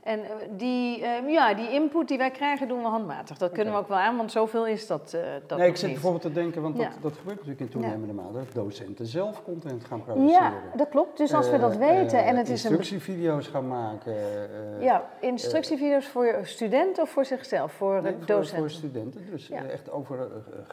En 0.09 0.23
eh, 0.23 0.29
die, 0.49 1.03
eh, 1.05 1.29
ja, 1.29 1.53
die 1.53 1.71
input 1.71 2.07
die 2.07 2.17
wij 2.17 2.31
krijgen 2.31 2.67
doen 2.67 2.81
we 2.81 2.87
handmatig. 2.87 3.37
Dat 3.37 3.51
kunnen 3.51 3.73
we 3.73 3.79
ook 3.79 3.87
wel 3.87 3.97
aan, 3.97 4.17
want 4.17 4.31
zoveel 4.31 4.67
is 4.67 4.87
dat, 4.87 5.13
eh 5.13 5.21
dat 5.47 5.57
Nee, 5.57 5.67
ik 5.67 5.75
zit 5.75 5.83
niet. 5.83 5.93
bijvoorbeeld 5.93 6.23
te 6.23 6.31
denken, 6.31 6.61
want 6.61 6.75
dat, 6.77 6.85
Ja. 6.85 6.91
dat 7.01 7.13
gebeurt 7.17 7.35
natuurlijk 7.35 7.59
in 7.59 7.69
toenemende 7.69 8.13
mate, 8.13 8.33
dat 8.33 8.53
docenten 8.53 9.05
zelf 9.05 9.43
content 9.43 9.85
gaan 9.85 9.97
Ja, 9.97 10.03
produceren. 10.03 10.51
dat 10.75 10.89
klopt. 10.89 11.17
Dus 11.17 11.33
als 11.33 11.49
we 11.49 11.59
dat 11.59 11.71
Eh, 11.71 11.77
weten 11.77 12.25
en 12.25 12.35
het 12.35 12.49
is 12.49 12.63
een... 12.63 12.71
Instructievideo's 12.71 13.47
gaan 13.47 13.67
maken. 13.67 14.13
eh, 14.13 14.83
Ja, 14.83 15.09
instructievideo's 15.19 16.05
voor 16.07 16.39
studenten 16.43 17.03
of 17.03 17.09
voor 17.09 17.25
zichzelf, 17.25 17.71
voor 17.71 18.01
nee, 18.01 18.11
eh, 18.11 18.17
voor, 18.17 18.27
docenten? 18.27 18.57
voor 18.59 18.69
studenten. 18.69 19.25
Dus 19.31 19.47
Ja. 19.47 19.63
echt 19.63 19.91
over, 19.91 20.27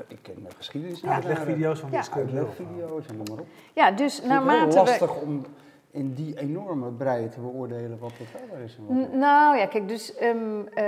ik 0.08 0.18
ken 0.22 0.34
de 0.34 0.54
geschiedenis. 0.56 1.04
Uitlegvideo's 1.06 1.80
van 1.80 1.90
Ja. 1.90 2.02
Uitlegvideo's 2.14 3.06
en 3.06 3.16
noem 3.16 3.26
maar 3.30 3.38
op. 3.38 3.46
Ja, 3.74 3.90
dus 3.90 4.14
Het 4.16 4.24
is 4.24 4.30
heel 4.30 4.44
naarmate 4.44 4.98
we... 4.98 5.10
om 5.26 5.44
in 5.96 6.14
die 6.14 6.38
enorme 6.40 6.90
breedte 6.90 7.28
te 7.28 7.40
beoordelen 7.40 7.98
wat 7.98 8.12
betrouwbaar 8.18 8.60
is. 8.60 8.76
En 8.76 8.86
wat 8.86 9.12
Nou 9.12 9.56
ja, 9.58 9.66
kijk, 9.66 9.88
dus 9.88 10.14
ehm, 10.14 10.36
eh, 10.74 10.86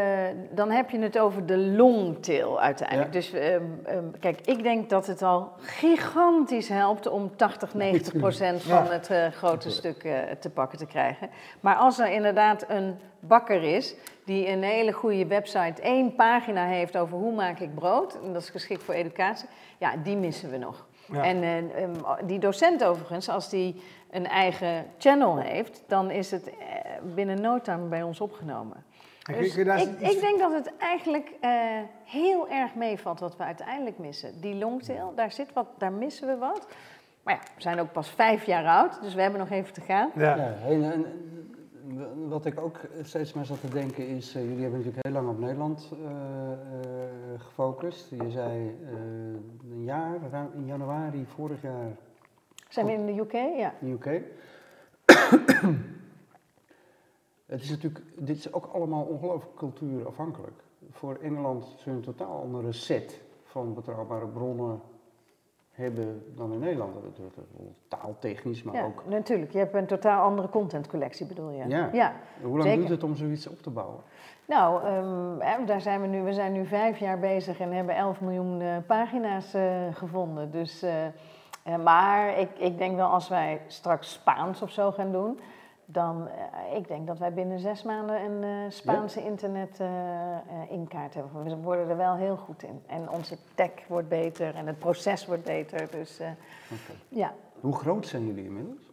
dan 0.50 0.70
heb 0.70 0.90
je 0.90 0.98
het 0.98 1.18
over 1.18 1.46
de 1.46 1.56
longtail 1.58 2.60
uiteindelijk. 2.60 3.12
Ja. 3.12 3.20
Dus 3.20 3.32
ehm, 3.32 3.62
ehm, 3.84 4.04
kijk, 4.20 4.40
ik 4.40 4.62
denk 4.62 4.90
dat 4.90 5.06
het 5.06 5.22
al 5.22 5.52
gigantisch 5.58 6.68
helpt 6.68 7.06
om 7.08 7.36
80, 7.36 7.74
90 7.74 8.16
procent 8.16 8.62
van 8.62 8.84
Ja. 8.84 8.90
het 8.90 9.10
eh, 9.10 9.26
grote 9.26 9.70
stuk 9.70 10.04
eh, 10.04 10.18
te 10.40 10.50
pakken 10.50 10.78
te 10.78 10.86
krijgen. 10.86 11.30
Maar 11.60 11.76
als 11.76 11.98
er 11.98 12.10
inderdaad 12.12 12.64
een 12.68 12.96
bakker 13.20 13.62
is 13.62 13.94
die 14.24 14.48
een 14.48 14.62
hele 14.62 14.92
goede 14.92 15.26
website, 15.26 15.82
één 15.82 16.14
pagina 16.14 16.66
heeft 16.66 16.96
over 16.96 17.18
hoe 17.18 17.34
maak 17.34 17.58
ik 17.58 17.74
brood, 17.74 18.18
en 18.24 18.32
dat 18.32 18.42
is 18.42 18.50
geschikt 18.50 18.82
voor 18.82 18.94
educatie, 18.94 19.48
ja, 19.78 19.96
die 20.02 20.16
missen 20.16 20.50
we 20.50 20.56
nog. 20.56 20.86
Ja. 21.12 21.24
En 21.24 21.42
eh, 21.42 21.82
ehm, 21.82 22.26
die 22.26 22.38
docent 22.38 22.84
overigens, 22.84 23.28
als 23.28 23.48
die 23.48 23.82
een 24.10 24.26
eigen 24.26 24.86
channel 24.98 25.38
heeft, 25.38 25.82
dan 25.86 26.10
is 26.10 26.30
het 26.30 26.48
eh, 26.48 26.54
binnen 27.14 27.40
no 27.40 27.60
time 27.60 27.88
bij 27.88 28.02
ons 28.02 28.20
opgenomen. 28.20 28.84
Dus 29.36 29.56
ik, 29.56 30.00
ik 30.00 30.20
denk 30.20 30.38
dat 30.38 30.52
het 30.52 30.72
eigenlijk 30.78 31.32
eh, 31.40 31.50
heel 32.04 32.48
erg 32.48 32.74
meevalt 32.74 33.20
wat 33.20 33.36
we 33.36 33.42
uiteindelijk 33.42 33.98
missen. 33.98 34.40
Die 34.40 34.54
longtail, 34.54 35.12
daar, 35.14 35.32
zit 35.32 35.52
wat, 35.52 35.66
daar 35.78 35.92
missen 35.92 36.28
we 36.28 36.36
wat. 36.36 36.66
Maar 37.22 37.34
ja, 37.34 37.40
we 37.54 37.62
zijn 37.62 37.80
ook 37.80 37.92
pas 37.92 38.10
vijf 38.10 38.46
jaar 38.46 38.66
oud, 38.66 39.02
dus 39.02 39.14
we 39.14 39.20
hebben 39.20 39.40
nog 39.40 39.50
even 39.50 39.72
te 39.72 39.80
gaan. 39.80 40.10
Ja. 40.14 40.36
Ja, 40.36 40.54
en, 40.66 40.84
en, 40.84 40.92
en 40.92 41.48
wat 42.28 42.44
ik 42.44 42.60
ook 42.60 42.80
steeds 43.02 43.32
meer 43.32 43.44
zat 43.44 43.60
te 43.60 43.68
denken 43.68 44.08
is, 44.08 44.34
eh, 44.34 44.42
jullie 44.42 44.60
hebben 44.60 44.78
natuurlijk 44.78 45.06
heel 45.06 45.14
lang 45.14 45.28
op 45.28 45.38
Nederland 45.38 45.90
eh, 45.92 46.52
eh, 46.52 46.58
gefocust. 47.40 48.10
Je 48.10 48.30
zei 48.30 48.76
een 49.70 49.84
jaar, 49.84 50.18
in 50.54 50.66
januari 50.66 51.26
vorig 51.26 51.62
jaar 51.62 51.96
Zijn 52.68 52.86
we 52.86 52.92
in 52.92 53.06
de 53.06 53.20
UK? 53.20 53.32
Ja. 53.32 53.74
in 53.80 53.90
UK. 53.90 54.06
Het 57.46 57.62
is 57.62 57.70
natuurlijk, 57.70 58.04
dit 58.16 58.36
is 58.36 58.52
ook 58.52 58.66
allemaal 58.66 59.04
ongelooflijk 59.04 59.56
cultuurafhankelijk. 59.56 60.62
Voor 60.90 61.18
Engeland 61.22 61.82
je 61.84 61.90
een 61.90 62.00
totaal 62.00 62.40
andere 62.40 62.72
set 62.72 63.20
van 63.44 63.74
betrouwbare 63.74 64.26
bronnen 64.26 64.80
hebben 65.78 66.22
dan 66.34 66.52
in 66.52 66.58
Nederland. 66.58 66.94
Taaltechnisch, 67.88 68.62
maar 68.62 68.74
ja, 68.74 68.84
ook. 68.84 69.02
natuurlijk. 69.06 69.52
Je 69.52 69.58
hebt 69.58 69.74
een 69.74 69.86
totaal 69.86 70.22
andere 70.22 70.48
contentcollectie, 70.48 71.26
bedoel 71.26 71.50
je? 71.50 71.68
Ja. 71.68 71.88
ja. 71.92 72.14
Hoe 72.42 72.50
lang 72.50 72.62
zeker. 72.62 72.78
duurt 72.78 72.90
het 72.90 73.02
om 73.02 73.16
zoiets 73.16 73.46
op 73.46 73.62
te 73.62 73.70
bouwen? 73.70 74.00
Nou, 74.44 74.84
ehm, 74.84 75.66
daar 75.66 75.80
zijn 75.80 76.00
we, 76.00 76.06
nu, 76.06 76.22
we 76.22 76.32
zijn 76.32 76.52
nu 76.52 76.66
vijf 76.66 76.98
jaar 76.98 77.18
bezig 77.18 77.60
en 77.60 77.72
hebben 77.72 77.96
11 77.96 78.20
miljoen 78.20 78.60
eh, 78.60 78.76
pagina's 78.86 79.54
eh, 79.54 79.62
gevonden. 79.92 80.50
Dus, 80.50 80.82
eh, 80.82 81.76
maar 81.84 82.38
ik, 82.38 82.48
ik 82.58 82.78
denk 82.78 82.96
wel 82.96 83.08
als 83.08 83.28
wij 83.28 83.60
straks 83.66 84.12
Spaans 84.12 84.62
of 84.62 84.70
zo 84.70 84.92
gaan 84.92 85.12
doen, 85.12 85.40
dan 85.90 86.28
eh, 86.28 86.76
ik 86.76 86.88
denk 86.88 87.06
dat 87.06 87.18
wij 87.18 87.32
binnen 87.32 87.58
zes 87.58 87.82
maanden 87.82 88.20
een 88.22 88.42
eh, 88.42 88.70
Spaanse 88.70 89.24
internet 89.24 89.80
eh, 89.80 90.36
in 90.70 90.88
kaart 90.88 91.14
hebben. 91.14 91.44
We 91.44 91.56
worden 91.56 91.88
er 91.88 91.96
wel 91.96 92.14
heel 92.14 92.36
goed 92.36 92.62
in. 92.62 92.82
En 92.86 93.10
onze 93.10 93.36
tech 93.54 93.70
wordt 93.86 94.08
beter 94.08 94.54
en 94.54 94.66
het 94.66 94.78
proces 94.78 95.26
wordt 95.26 95.44
beter. 95.44 95.90
Dus 95.90 96.20
ja, 97.08 97.32
Hoe 97.60 97.74
groot 97.76 98.06
zijn 98.06 98.26
jullie 98.26 98.44
inmiddels? 98.44 98.86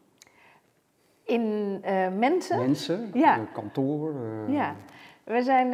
in 1.23 1.79
mensen. 2.17 2.57
Mensen, 2.57 3.09
Ja. 3.13 3.39
kantoor. 3.53 4.13
Ja, 4.47 4.75
we 5.23 5.41
zijn, 5.43 5.73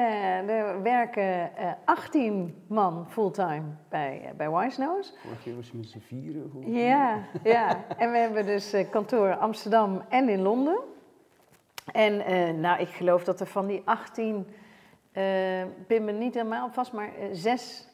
er 0.49 0.81
werken 0.81 1.55
eh 1.57 1.71
18 1.85 2.63
man 2.67 3.05
fulltime 3.09 3.63
bij, 3.89 4.21
eh, 4.25 4.31
bij 4.35 4.51
Wise 4.51 4.79
Nose. 4.81 5.13
Vorig 5.23 5.45
jaar 5.45 5.55
was 5.55 5.69
je 5.71 5.77
met 5.77 5.87
z'n 5.89 5.99
vieren. 5.99 6.51
Ja, 6.73 7.17
ja, 7.43 7.77
en 7.97 8.11
we 8.11 8.17
hebben 8.17 8.45
dus 8.45 8.75
kantoor 8.89 9.35
Amsterdam 9.35 10.01
en 10.09 10.29
in 10.29 10.41
Londen. 10.41 10.79
En 11.91 12.25
eh, 12.25 12.49
nou, 12.49 12.79
ik 12.79 12.89
geloof 12.89 13.23
dat 13.23 13.39
er 13.39 13.47
van 13.47 13.67
die 13.67 13.81
18, 13.85 14.47
eh 15.11 15.63
pin 15.87 16.05
me 16.05 16.11
niet 16.11 16.33
helemaal 16.33 16.71
vast, 16.71 16.91
maar 16.91 17.15
eh, 17.15 17.27
zes 17.31 17.87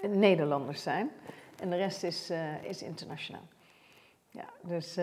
Nederlanders 0.00 0.82
zijn. 0.82 1.10
En 1.60 1.70
de 1.70 1.76
rest 1.76 2.02
is, 2.02 2.30
eh, 2.30 2.64
is 2.64 2.82
internationaal. 2.82 3.48
Ja, 4.28 4.44
dus 4.62 4.98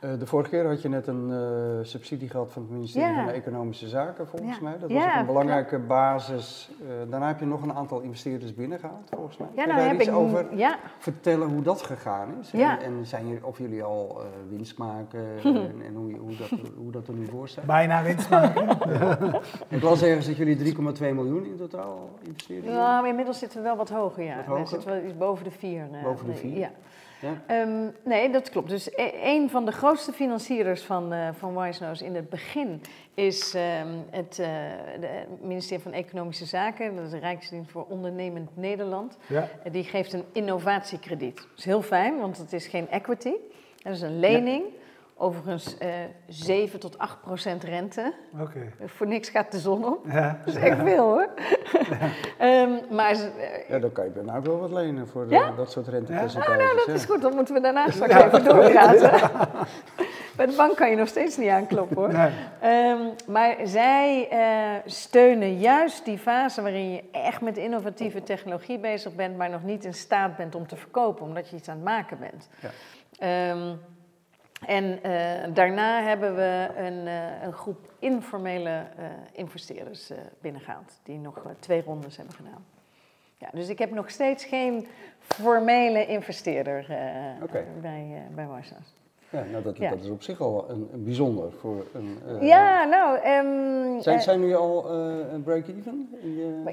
eh, 0.00 0.10
de 0.18 0.26
vorige 0.26 0.50
keer 0.50 0.66
had 0.66 0.82
je 0.82 0.88
net 0.88 1.06
een 1.06 1.30
eh, 1.32 1.84
subsidie 1.84 2.28
gehad 2.28 2.52
van 2.52 2.62
het 2.62 2.70
ministerie 2.70 3.08
Ja. 3.08 3.14
van 3.16 3.24
de 3.26 3.32
Economische 3.32 3.88
Zaken, 3.88 4.26
volgens 4.28 4.56
Ja. 4.56 4.62
mij. 4.62 4.78
Dat 4.78 4.90
Ja, 4.90 4.96
was 4.96 5.12
ook 5.14 5.20
een 5.20 5.26
belangrijke 5.26 5.78
basis. 5.78 6.70
Eh, 6.80 7.10
daarna 7.10 7.26
heb 7.26 7.38
je 7.40 7.46
nog 7.46 7.62
een 7.62 7.72
aantal 7.72 8.00
investeerders 8.00 8.54
binnengehaald, 8.54 9.08
volgens 9.14 9.36
mij. 9.36 9.48
ja, 9.48 9.52
Kun 9.54 9.62
je 9.62 9.68
nou 9.68 9.80
daar 9.80 9.90
heb 9.90 10.00
iets 10.00 10.08
ik 10.10 10.14
over 10.16 10.56
ja, 10.56 10.78
vertellen 10.98 11.48
hoe 11.48 11.62
dat 11.62 11.82
gegaan 11.82 12.28
is? 12.40 12.50
Ja. 12.50 12.78
En, 12.80 12.84
en 12.98 13.06
zijn 13.06 13.26
jullie, 13.26 13.46
of 13.46 13.58
jullie 13.58 13.82
al 13.82 14.20
eh, 14.20 14.26
winst 14.50 14.78
maken 14.78 15.24
en, 15.44 15.82
en 15.86 15.94
hoe, 15.94 16.16
hoe, 16.16 16.36
dat, 16.36 16.50
hoe 16.76 16.90
dat 16.92 17.08
er 17.08 17.14
nu 17.14 17.26
voor 17.26 17.48
staat? 17.48 17.64
Bijna 17.64 18.02
winst 18.02 18.30
maken. 18.30 18.68
Ik 19.68 19.82
las 19.82 20.02
ergens 20.02 20.26
dat 20.26 20.36
jullie 20.36 20.74
3,2 20.74 21.00
miljoen 21.14 21.44
in 21.44 21.56
totaal 21.56 22.08
investeren. 22.26 22.72
Nou, 22.74 23.08
inmiddels 23.08 23.38
zitten 23.38 23.58
we 23.58 23.64
wel 23.64 23.76
wat 23.76 23.88
hoger, 23.90 24.24
ja. 24.24 24.36
Wat 24.36 24.44
We 24.44 24.50
hoger? 24.50 24.66
zitten 24.68 24.90
wel 24.90 25.04
iets 25.04 25.16
boven 25.16 25.44
de 25.44 25.50
vier. 25.50 25.88
eh, 25.92 26.02
Boven 26.02 26.26
de 26.26 26.32
nee, 26.32 26.40
vier? 26.40 26.58
Ja. 26.58 26.70
Ja? 27.20 27.42
Ehm, 27.46 27.86
nee, 28.04 28.30
dat 28.30 28.50
klopt. 28.50 28.68
Dus 28.68 28.88
e- 28.94 29.12
een 29.22 29.50
van 29.50 29.64
de 29.64 29.72
grootste 29.72 30.12
financierders 30.12 30.82
van, 30.82 31.12
eh 31.12 31.28
van 31.32 31.56
Wisenose 31.60 32.04
in 32.04 32.14
het 32.14 32.28
begin 32.28 32.80
is 33.14 33.54
ehm, 33.54 33.88
het 34.10 34.38
eh, 34.38 34.46
de 35.00 35.08
ministerie 35.40 35.82
van 35.82 35.92
Economische 35.92 36.44
Zaken. 36.46 36.96
Dat 36.96 37.04
is 37.04 37.10
de 37.10 37.18
Rijksdienst 37.18 37.70
voor 37.70 37.86
Ondernemend 37.88 38.56
Nederland. 38.56 39.18
Ja. 39.26 39.48
Die 39.70 39.84
geeft 39.84 40.12
een 40.12 40.24
innovatiekrediet. 40.32 41.36
Dat 41.36 41.58
is 41.58 41.64
heel 41.64 41.82
fijn, 41.82 42.18
want 42.18 42.38
het 42.38 42.52
is 42.52 42.66
geen 42.66 42.88
equity. 42.88 43.32
Dat 43.82 43.92
is 43.92 44.00
een 44.00 44.18
lening 44.18 44.62
Overigens 45.22 45.78
eh 45.78 45.88
7 46.26 46.80
tot 46.80 46.98
8 46.98 47.20
procent 47.20 47.64
rente. 47.64 48.12
Oké. 48.40 48.72
Voor 48.84 49.06
niks 49.06 49.28
gaat 49.28 49.52
de 49.52 49.58
zon 49.58 49.84
op. 49.84 50.06
Ja. 50.10 50.38
Dat 50.44 50.54
is 50.54 50.60
echt 50.60 50.78
veel 50.82 51.04
hoor. 51.04 51.28
Ehm, 52.38 52.70
maar 52.90 53.10
eh, 53.10 53.68
Ja, 53.68 53.78
dan 53.78 53.92
kan 53.92 54.04
je 54.04 54.10
bijna 54.10 54.36
ook 54.36 54.44
wel 54.44 54.58
wat 54.58 54.70
lenen 54.70 55.08
voor 55.08 55.24
eh, 55.24 55.30
Ja? 55.30 55.50
dat 55.50 55.70
soort 55.70 55.88
rentepercentages. 55.88 56.56
nou, 56.64 56.76
dat 56.76 56.86
ja. 56.86 56.92
is 56.92 57.04
goed, 57.04 57.22
dan 57.22 57.34
moeten 57.34 57.54
we 57.54 57.60
daarna 57.60 57.90
straks 57.90 58.14
even 58.14 58.44
doorpraten. 58.44 59.10
Bij 60.36 60.46
de 60.46 60.54
bank 60.56 60.76
kan 60.76 60.90
je 60.90 60.96
nog 60.96 61.08
steeds 61.08 61.36
niet 61.36 61.48
aankloppen 61.48 61.96
hoor. 61.96 62.12
Nee. 62.12 62.30
Ehm, 62.60 63.00
maar 63.26 63.56
zij 63.64 64.28
eh, 64.30 64.90
steunen 64.90 65.58
juist 65.58 66.04
die 66.04 66.18
fase 66.18 66.62
waarin 66.62 66.90
je 66.90 67.02
echt 67.12 67.40
met 67.40 67.56
innovatieve 67.56 68.22
technologie 68.22 68.78
bezig 68.78 69.14
bent, 69.14 69.36
maar 69.36 69.50
nog 69.50 69.62
niet 69.62 69.84
in 69.84 69.94
staat 69.94 70.36
bent 70.36 70.54
om 70.54 70.66
te 70.66 70.76
verkopen, 70.76 71.24
omdat 71.26 71.48
je 71.48 71.56
iets 71.56 71.68
aan 71.68 71.74
het 71.74 71.84
maken 71.84 72.18
bent. 72.18 72.48
Ja. 72.60 72.70
Ehm, 73.18 73.74
en 74.66 75.02
eh, 75.02 75.54
daarna 75.54 76.02
hebben 76.02 76.34
we 76.34 76.68
een, 76.76 77.06
eh, 77.06 77.42
een 77.42 77.52
groep 77.52 77.92
informele 77.98 78.86
eh, 78.96 79.04
investeerders 79.32 80.10
eh, 80.10 80.18
binnengehaald, 80.40 81.00
die 81.02 81.18
nog 81.18 81.42
twee 81.58 81.82
rondes 81.82 82.16
hebben 82.16 82.34
gedaan. 82.34 82.64
Ja, 83.38 83.48
dus 83.52 83.68
ik 83.68 83.78
heb 83.78 83.90
nog 83.90 84.10
steeds 84.10 84.44
geen 84.44 84.86
formele 85.18 86.06
investeerder 86.06 86.86
bij, 87.80 88.26
bij 88.34 88.46
Warsas. 88.46 88.94
Ja, 89.32 89.44
nou, 89.50 89.62
dat, 89.62 89.76
Ja. 89.76 89.90
dat 89.90 90.00
is 90.00 90.08
op 90.10 90.22
zich 90.22 90.40
al 90.40 90.64
een, 90.68 90.88
een 90.92 91.04
bijzonder 91.04 91.52
voor 91.52 91.86
een... 91.94 92.18
eh, 92.40 92.46
Ja, 92.48 92.84
nou... 92.84 93.18
ehm, 93.18 94.00
Zijn, 94.00 94.16
eh, 94.16 94.22
zijn 94.22 94.40
jullie 94.40 94.56
al 94.56 94.90
eh, 94.90 95.32
een 95.32 95.42
break-even? 95.42 96.08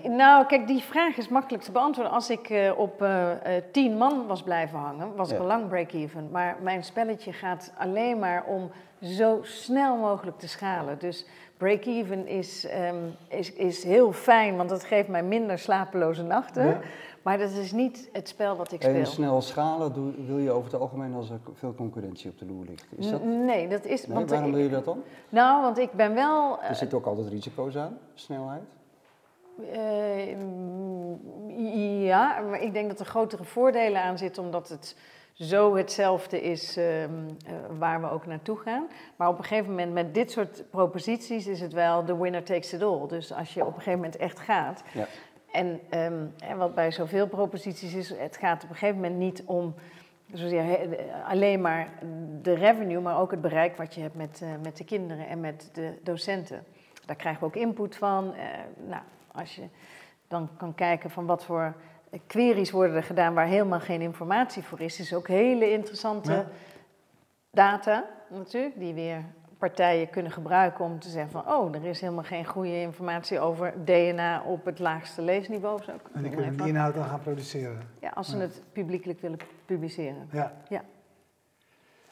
Nou, 0.03 0.45
kijk, 0.45 0.67
die 0.67 0.81
vraag 0.81 1.17
is 1.17 1.27
makkelijk 1.29 1.63
te 1.63 1.71
beantwoorden. 1.71 2.13
Als 2.13 2.29
ik 2.29 2.73
op 2.77 3.05
tien 3.71 3.97
man 3.97 4.27
was 4.27 4.43
blijven 4.43 4.79
hangen, 4.79 5.15
was 5.15 5.31
ik 5.31 5.39
al 5.39 5.45
lang 5.45 5.67
break-even. 5.67 6.29
Maar 6.31 6.57
mijn 6.61 6.83
spelletje 6.83 7.33
gaat 7.33 7.73
alleen 7.77 8.19
maar 8.19 8.43
om 8.47 8.69
zo 9.01 9.39
snel 9.41 9.95
mogelijk 9.97 10.37
te 10.39 10.47
schalen. 10.47 10.99
Dus 10.99 11.25
break-even 11.57 12.27
is, 12.27 12.65
ehm, 12.67 12.95
is, 13.27 13.53
is 13.53 13.83
heel 13.83 14.11
fijn, 14.11 14.55
want 14.57 14.69
dat 14.69 14.83
geeft 14.83 15.07
mij 15.07 15.23
minder 15.23 15.59
slapeloze 15.59 16.23
nachten. 16.23 16.79
Maar 17.27 17.37
dat 17.37 17.51
is 17.51 17.71
niet 17.71 18.09
het 18.11 18.27
spel 18.27 18.55
wat 18.55 18.71
ik 18.71 18.83
En 18.83 18.89
speel. 18.89 19.05
snel 19.05 19.41
schalen 19.41 19.93
doe- 19.93 20.25
wil 20.25 20.37
je 20.37 20.51
over 20.51 20.71
het 20.71 20.81
algemeen 20.81 21.13
als 21.13 21.29
er 21.29 21.39
veel 21.53 21.73
concurrentie 21.75 22.29
op 22.29 22.39
de 22.39 22.45
loer 22.45 22.65
ligt. 22.65 22.85
Is 22.95 23.09
dat, 23.09 23.23
Nee, 23.23 23.67
dat 23.67 23.85
is... 23.85 24.05
nee, 24.07 24.15
want, 24.15 24.29
waarom 24.29 24.49
eh, 24.49 24.53
wil 24.55 24.63
je 24.63 24.69
dat 24.69 24.85
dan? 24.85 25.01
Nou, 25.29 25.61
want 25.61 25.77
ik 25.77 25.91
ben 25.91 26.13
wel... 26.13 26.59
eh, 26.61 26.69
Er 26.69 26.75
zitten 26.75 26.97
ook 26.97 27.05
altijd 27.05 27.27
risico's 27.27 27.75
aan, 27.75 27.97
snelheid. 28.13 28.61
Eh, 29.71 30.35
mm, 30.37 31.19
ja, 32.03 32.39
maar 32.49 32.61
ik 32.61 32.73
denk 32.73 32.89
dat 32.89 32.99
er 32.99 33.05
grotere 33.05 33.43
voordelen 33.43 34.01
aan 34.01 34.17
zitten, 34.17 34.43
omdat 34.43 34.69
het 34.69 34.95
zo 35.33 35.75
hetzelfde 35.75 36.41
is 36.41 36.77
ehm, 36.77 37.09
eh, 37.45 37.53
waar 37.77 38.01
we 38.01 38.09
ook 38.09 38.25
naartoe 38.25 38.57
gaan. 38.57 38.87
Maar 39.15 39.27
op 39.29 39.37
een 39.37 39.43
gegeven 39.43 39.69
moment 39.69 39.93
met 39.93 40.13
dit 40.13 40.31
soort 40.31 40.63
proposities 40.69 41.47
is 41.47 41.61
het 41.61 41.73
wel 41.73 42.05
de 42.05 42.17
winner 42.17 42.43
takes 42.43 42.73
it 42.73 42.81
all. 42.83 43.07
Dus 43.07 43.33
als 43.33 43.53
je 43.53 43.61
op 43.61 43.67
een 43.67 43.73
gegeven 43.73 43.99
moment 43.99 44.15
echt 44.17 44.39
gaat. 44.39 44.83
Ja. 44.93 45.05
En, 45.57 45.79
ehm, 45.89 46.57
wat 46.57 46.75
bij 46.75 46.91
zoveel 46.91 47.27
proposities 47.27 47.93
is, 47.93 48.09
het 48.09 48.37
gaat 48.37 48.63
op 48.63 48.69
een 48.69 48.75
gegeven 48.75 49.01
moment 49.01 49.15
niet 49.19 49.43
om 49.45 49.75
zozeer 50.33 50.89
alleen 51.27 51.61
maar 51.61 51.89
de 52.41 52.53
revenue, 52.53 53.01
maar 53.01 53.19
ook 53.19 53.31
het 53.31 53.41
bereik 53.41 53.77
wat 53.77 53.93
je 53.95 54.01
hebt 54.01 54.15
met, 54.15 54.41
eh, 54.41 54.49
met 54.63 54.77
de 54.77 54.83
kinderen 54.83 55.27
en 55.27 55.39
met 55.39 55.69
de 55.73 55.93
docenten. 56.03 56.63
Daar 57.05 57.15
krijgen 57.15 57.41
we 57.41 57.47
ook 57.47 57.55
input 57.55 57.95
van. 57.95 58.33
Eh, 58.33 58.43
nou, 58.87 59.01
als 59.31 59.55
je 59.55 59.63
dan 60.27 60.49
kan 60.57 60.75
kijken 60.75 61.09
van 61.09 61.25
wat 61.25 61.45
voor 61.45 61.75
queries 62.27 62.71
worden 62.71 62.95
er 62.95 63.03
gedaan 63.03 63.33
waar 63.33 63.47
helemaal 63.47 63.79
geen 63.79 64.01
informatie 64.01 64.63
voor 64.63 64.81
is, 64.81 64.99
is 64.99 65.13
ook 65.13 65.27
hele 65.27 65.71
interessante 65.71 66.31
Ja. 66.31 66.45
data 67.51 68.05
natuurlijk, 68.29 68.79
die 68.79 68.93
weer 68.93 69.23
partijen 69.57 70.09
kunnen 70.09 70.31
gebruiken 70.31 70.85
om 70.85 70.99
te 70.99 71.09
zeggen 71.09 71.31
van, 71.31 71.53
oh, 71.55 71.75
er 71.75 71.85
is 71.85 72.01
helemaal 72.01 72.23
geen 72.23 72.45
goede 72.45 72.81
informatie 72.81 73.39
over 73.39 73.73
DNA 73.85 74.41
op 74.43 74.65
het 74.65 74.79
laagste 74.79 75.21
leesniveau. 75.21 75.83
zo. 75.83 75.91
En 76.13 76.21
die 76.21 76.31
kunnen 76.31 76.57
die 76.57 76.67
inhoud 76.67 76.93
dan 76.93 77.03
gaan 77.03 77.19
produceren. 77.19 77.79
Ja, 77.99 78.09
als 78.09 78.29
ze 78.29 78.37
het 78.37 78.63
publiekelijk 78.71 79.21
willen 79.21 79.37
publiceren. 79.65 80.27
Ja. 80.31 80.51
Ja. 80.69 80.81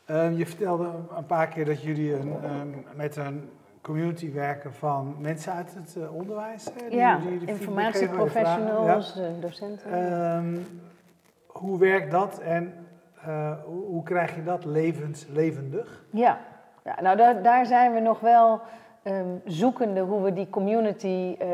Ehm, 0.05 0.33
je 0.33 0.45
vertelde 0.45 0.91
een 1.15 1.25
paar 1.25 1.47
keer 1.47 1.65
dat 1.65 1.81
jullie 1.81 2.13
een, 2.15 2.85
met 2.95 3.15
een 3.15 3.49
community 3.81 4.31
werken 4.33 4.73
van 4.73 5.15
mensen 5.19 5.53
uit 5.53 5.73
het 5.75 5.95
eh, 5.95 6.15
onderwijs. 6.15 6.65
hè, 6.65 6.89
die- 6.89 6.97
Ja, 6.97 7.19
informatieprofessionals, 7.45 9.17
eh, 9.19 9.25
docenten. 9.39 9.89
Ja. 9.99 10.35
Ehm, 10.37 10.57
hoe 11.47 11.79
werkt 11.79 12.11
dat 12.11 12.39
en 12.39 12.73
eh, 13.25 13.51
hoe, 13.63 13.83
hoe 13.85 14.03
krijg 14.03 14.35
je 14.35 14.43
dat 14.43 14.65
levens, 14.65 15.25
levendig? 15.29 16.03
Ja, 16.09 16.39
ja 16.85 17.01
nou 17.01 17.17
daar, 17.17 17.41
daar 17.41 17.65
zijn 17.65 17.93
we 17.93 17.99
nog 17.99 18.19
wel 18.19 18.61
ehm, 19.03 19.27
zoekende 19.45 20.01
hoe 20.01 20.21
we 20.21 20.33
die 20.33 20.49
community 20.49 21.35
eh, 21.39 21.47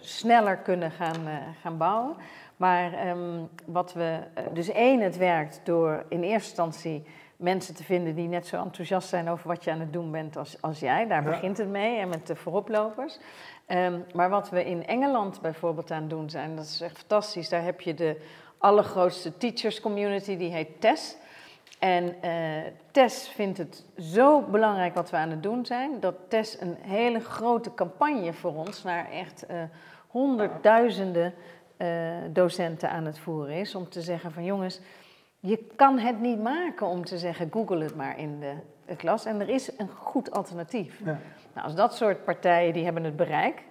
sneller 0.00 0.56
kunnen 0.56 0.90
gaan, 0.90 1.26
eh, 1.26 1.34
gaan 1.60 1.76
bouwen. 1.76 2.14
Maar 2.56 2.92
ehm, 2.92 3.40
wat 3.66 3.92
we, 3.92 4.18
eh, 4.34 4.44
dus 4.52 4.68
één, 4.72 5.00
het 5.00 5.16
werkt 5.16 5.60
door 5.64 6.04
in 6.08 6.22
eerste 6.22 6.48
instantie 6.48 7.04
mensen 7.36 7.74
te 7.74 7.84
vinden 7.84 8.14
die 8.14 8.28
net 8.28 8.46
zo 8.46 8.56
enthousiast 8.62 9.08
zijn 9.08 9.28
over 9.28 9.48
wat 9.48 9.64
je 9.64 9.70
aan 9.70 9.80
het 9.80 9.92
doen 9.92 10.10
bent 10.10 10.36
als, 10.36 10.56
als 10.62 10.80
jij. 10.80 11.06
Daar 11.06 11.22
Ja. 11.24 11.30
begint 11.30 11.58
het 11.58 11.68
mee 11.68 11.98
en 11.98 12.08
met 12.08 12.26
de 12.26 12.36
vooroplopers. 12.36 13.18
Ehm, 13.66 13.98
maar 14.14 14.30
wat 14.30 14.50
we 14.50 14.64
in 14.64 14.86
Engeland 14.86 15.40
bijvoorbeeld 15.40 15.90
aan 15.90 16.00
het 16.00 16.10
doen 16.10 16.30
zijn, 16.30 16.56
dat 16.56 16.64
is 16.64 16.80
echt 16.80 16.98
fantastisch. 16.98 17.48
Daar 17.48 17.62
heb 17.64 17.80
je 17.80 17.94
de 17.94 18.20
allergrootste 18.58 19.36
teachers 19.36 19.80
community, 19.80 20.36
die 20.36 20.50
heet 20.52 20.80
TES. 20.80 21.16
En 21.78 22.22
eh, 22.22 22.32
Tess 22.90 23.28
vindt 23.28 23.58
het 23.58 23.84
zo 23.98 24.40
belangrijk 24.40 24.94
wat 24.94 25.10
we 25.10 25.16
aan 25.16 25.30
het 25.30 25.42
doen 25.42 25.66
zijn, 25.66 26.00
dat 26.00 26.14
Tess 26.28 26.60
een 26.60 26.76
hele 26.80 27.20
grote 27.20 27.74
campagne 27.74 28.32
voor 28.32 28.54
ons 28.54 28.82
naar 28.82 29.10
echt 29.10 29.46
eh, 29.46 29.62
honderdduizenden 30.08 31.34
eh, 31.76 31.88
docenten 32.30 32.90
aan 32.90 33.04
het 33.04 33.18
voeren 33.18 33.54
is. 33.54 33.74
Om 33.74 33.88
te 33.88 34.02
zeggen 34.02 34.32
van 34.32 34.44
jongens, 34.44 34.80
je 35.40 35.66
kan 35.76 35.98
het 35.98 36.20
niet 36.20 36.42
maken 36.42 36.86
om 36.86 37.04
te 37.04 37.18
zeggen 37.18 37.48
Google 37.52 37.82
het 37.82 37.96
maar 37.96 38.18
in 38.18 38.40
de, 38.40 38.52
de 38.86 38.96
klas. 38.96 39.24
En 39.24 39.40
er 39.40 39.48
is 39.48 39.78
een 39.78 39.88
goed 39.88 40.30
alternatief. 40.30 40.98
Ja. 41.04 41.18
Nou, 41.52 41.66
als 41.66 41.74
dat 41.74 41.94
soort 41.94 42.24
partijen, 42.24 42.72
die 42.72 42.84
hebben 42.84 43.04
het 43.04 43.16
bereik, 43.16 43.62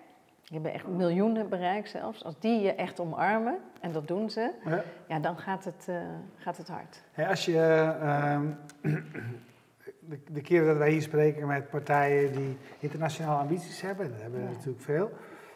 die 0.43 0.53
hebben 0.53 0.73
echt 0.73 0.87
miljoenen 0.87 1.49
bereik 1.49 1.87
zelfs. 1.87 2.23
Als 2.23 2.35
die 2.39 2.61
je 2.61 2.73
echt 2.73 2.99
omarmen, 2.99 3.57
en 3.81 3.91
dat 3.91 4.07
doen 4.07 4.29
ze, 4.29 4.51
Ja. 4.65 4.83
ja, 5.07 5.19
dan 5.19 5.37
gaat 5.37 5.63
het, 5.65 5.85
eh, 5.89 5.95
gaat 6.35 6.57
het 6.57 6.67
hard. 6.67 7.03
Hey, 7.11 7.27
als 7.27 7.45
je 7.45 7.59
ehm, 8.01 8.45
de, 10.09 10.19
de 10.31 10.41
keren 10.41 10.67
dat 10.67 10.77
wij 10.77 10.91
hier 10.91 11.01
spreken 11.01 11.47
met 11.47 11.69
partijen 11.69 12.31
die 12.31 12.57
internationale 12.79 13.39
ambities 13.41 13.81
hebben, 13.81 14.09
dat 14.11 14.21
hebben 14.21 14.39
we 14.39 14.45
Ja. 14.45 14.51
natuurlijk 14.51 14.83
veel. 14.83 15.11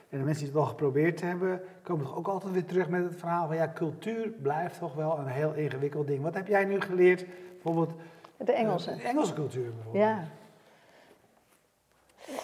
En 0.09 0.17
de 0.17 0.23
mensen 0.23 0.43
die 0.45 0.53
het 0.53 0.61
wel 0.63 0.65
geprobeerd 0.69 1.21
hebben, 1.21 1.61
komen 1.81 2.05
toch 2.05 2.17
ook 2.17 2.27
altijd 2.27 2.53
weer 2.53 2.65
terug 2.65 2.89
met 2.89 3.03
het 3.03 3.15
verhaal 3.15 3.47
van 3.47 3.55
ja, 3.55 3.71
cultuur 3.73 4.29
blijft 4.29 4.79
toch 4.79 4.93
wel 4.93 5.17
een 5.19 5.27
heel 5.27 5.53
ingewikkeld 5.53 6.07
ding. 6.07 6.21
Wat 6.23 6.33
heb 6.33 6.47
jij 6.47 6.65
nu 6.65 6.81
geleerd, 6.81 7.25
bijvoorbeeld 7.53 7.91
De 8.37 8.51
Engelse. 8.51 8.95
de 8.95 9.01
Engelse 9.01 9.33
cultuur 9.33 9.73
bijvoorbeeld? 9.73 10.03
Ja. 10.03 10.23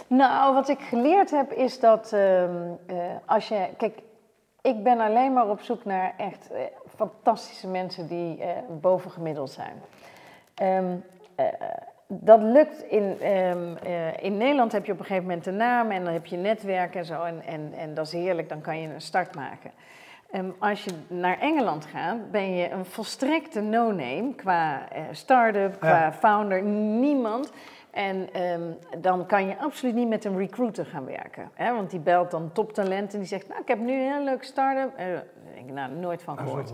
Nou, 0.08 0.54
wat 0.54 0.70
ik 0.70 0.80
geleerd 0.80 1.32
heb 1.32 1.52
is 1.52 1.80
dat 1.80 2.14
ehm, 2.14 2.52
eh, 2.86 2.96
als 3.26 3.48
je. 3.48 3.68
Kijk, 3.78 4.00
ik 4.62 4.84
ben 4.84 5.00
alleen 5.00 5.34
maar 5.34 5.50
op 5.50 5.62
zoek 5.62 5.86
naar 5.86 6.14
echt 6.18 6.52
eh, 6.52 6.62
fantastische 6.96 7.68
mensen 7.68 8.08
die 8.08 8.42
eh, 8.44 8.50
bovengemiddeld 8.82 9.52
zijn. 9.52 9.82
Ehm, 10.56 10.96
eh, 11.36 11.46
dat 12.08 12.42
lukt 12.42 12.84
in, 12.84 13.18
ehm, 13.22 13.76
eh, 13.84 14.24
in 14.24 14.38
Nederland 14.38 14.72
heb 14.72 14.86
je 14.86 14.92
op 14.92 15.00
een 15.00 15.06
gegeven 15.06 15.28
moment 15.28 15.46
een 15.46 15.58
naam 15.58 15.92
en 15.92 16.04
dan 16.04 16.14
heb 16.14 16.26
je 16.26 16.38
netwerk 16.38 16.96
en 16.96 17.06
zo. 17.06 17.24
En, 17.24 17.42
en, 17.46 17.74
en 17.78 17.94
dat 17.94 18.06
is 18.06 18.12
heerlijk, 18.12 18.50
dan 18.50 18.62
kan 18.62 18.80
je 18.82 18.88
een 18.88 19.02
start 19.02 19.36
maken. 19.36 19.72
Ehm, 20.32 20.50
als 20.60 20.84
je 20.84 20.92
naar 21.08 21.40
Engeland 21.40 21.86
gaat, 21.86 22.32
ben 22.32 22.56
je 22.56 22.70
een 22.70 22.86
volstrekte 22.86 23.62
no-name 23.62 24.34
qua 24.36 24.82
start-up, 25.12 25.80
qua 25.80 26.00
Ja. 26.00 26.12
founder, 26.14 26.62
niemand. 26.64 27.52
En 27.94 28.34
ehm, 28.34 28.72
dan 29.02 29.26
kan 29.26 29.48
je 29.48 29.58
absoluut 29.58 29.96
niet 29.96 30.08
met 30.08 30.26
een 30.26 30.38
recruiter 30.38 30.86
gaan 30.86 31.06
werken. 31.06 31.50
Hè? 31.54 31.74
Want 31.74 31.90
die 31.90 32.00
belt 32.00 32.32
dan 32.32 32.52
toptalent 32.52 33.14
en 33.14 33.20
die 33.20 33.28
zegt, 33.28 33.48
nou, 33.48 33.62
ik 33.62 33.68
heb 33.68 33.80
nu 33.80 33.94
een 33.94 34.12
heel 34.12 34.24
leuk 34.24 34.44
start-up. 34.44 34.98
Denk 34.98 35.68
ik, 35.68 35.74
nou, 35.74 35.92
nooit 35.92 36.24
van 36.24 36.38
gehoord. 36.38 36.72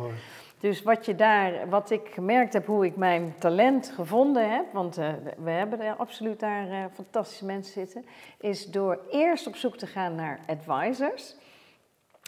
Dus 0.60 0.84
wat, 0.84 1.06
je 1.06 1.16
daar, 1.16 1.70
wat 1.70 1.90
ik 1.90 2.08
gemerkt 2.14 2.54
heb, 2.54 2.66
hoe 2.66 2.86
ik 2.86 2.96
mijn 2.96 3.36
talent 3.38 3.92
gevonden 3.96 4.52
heb, 4.52 4.66
want 4.74 4.98
eh, 4.98 5.10
we 5.38 5.50
hebben 5.50 5.82
er 5.82 5.96
absoluut 5.96 6.40
daar 6.40 6.70
eh, 6.70 6.84
fantastische 6.94 7.46
mensen 7.46 7.74
zitten, 7.74 8.06
is 8.38 8.66
door 8.66 9.00
eerst 9.10 9.48
op 9.48 9.56
zoek 9.56 9.78
te 9.78 9.88
gaan 9.88 10.16
naar 10.16 10.40
advisors, 10.48 11.36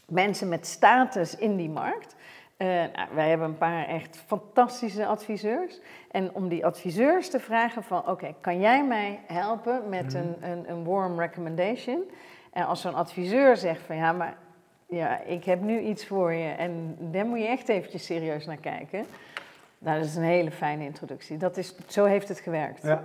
mensen 0.07 0.49
met 0.49 0.67
status 0.67 1.35
in 1.35 1.55
die 1.55 1.69
markt. 1.69 2.15
Eh, 2.61 2.67
nou, 2.67 3.07
wij 3.13 3.29
hebben 3.29 3.47
een 3.47 3.57
paar 3.57 3.87
echt 3.87 4.17
fantastische 4.25 5.05
adviseurs. 5.05 5.79
En 6.11 6.33
om 6.33 6.47
die 6.47 6.65
adviseurs 6.65 7.29
te 7.29 7.39
vragen 7.39 7.83
van, 7.83 8.07
oké, 8.07 8.35
kan 8.41 8.59
jij 8.59 8.85
mij 8.85 9.19
helpen 9.27 9.89
met 9.89 10.13
een, 10.13 10.35
een, 10.41 10.69
een 10.69 10.83
warm 10.83 11.19
recommendation? 11.19 12.03
En 12.53 12.65
als 12.65 12.81
zo'n 12.81 12.95
adviseur 12.95 13.57
zegt 13.57 13.81
van, 13.81 13.95
ja, 13.95 14.11
maar 14.11 14.37
ja, 14.85 15.19
ik 15.19 15.43
heb 15.43 15.61
nu 15.61 15.79
iets 15.79 16.05
voor 16.05 16.33
je 16.33 16.49
en 16.49 16.97
daar 16.99 17.25
moet 17.25 17.39
je 17.39 17.47
echt 17.47 17.69
eventjes 17.69 18.05
serieus 18.05 18.45
naar 18.45 18.57
kijken. 18.57 19.05
Nou, 19.77 19.97
dat 19.99 20.07
is 20.07 20.15
een 20.15 20.23
hele 20.23 20.51
fijne 20.51 20.83
introductie. 20.83 21.37
Dat 21.37 21.57
is, 21.57 21.75
zo 21.87 22.05
heeft 22.05 22.27
het 22.27 22.39
gewerkt. 22.39 22.83
Ja. 22.83 23.03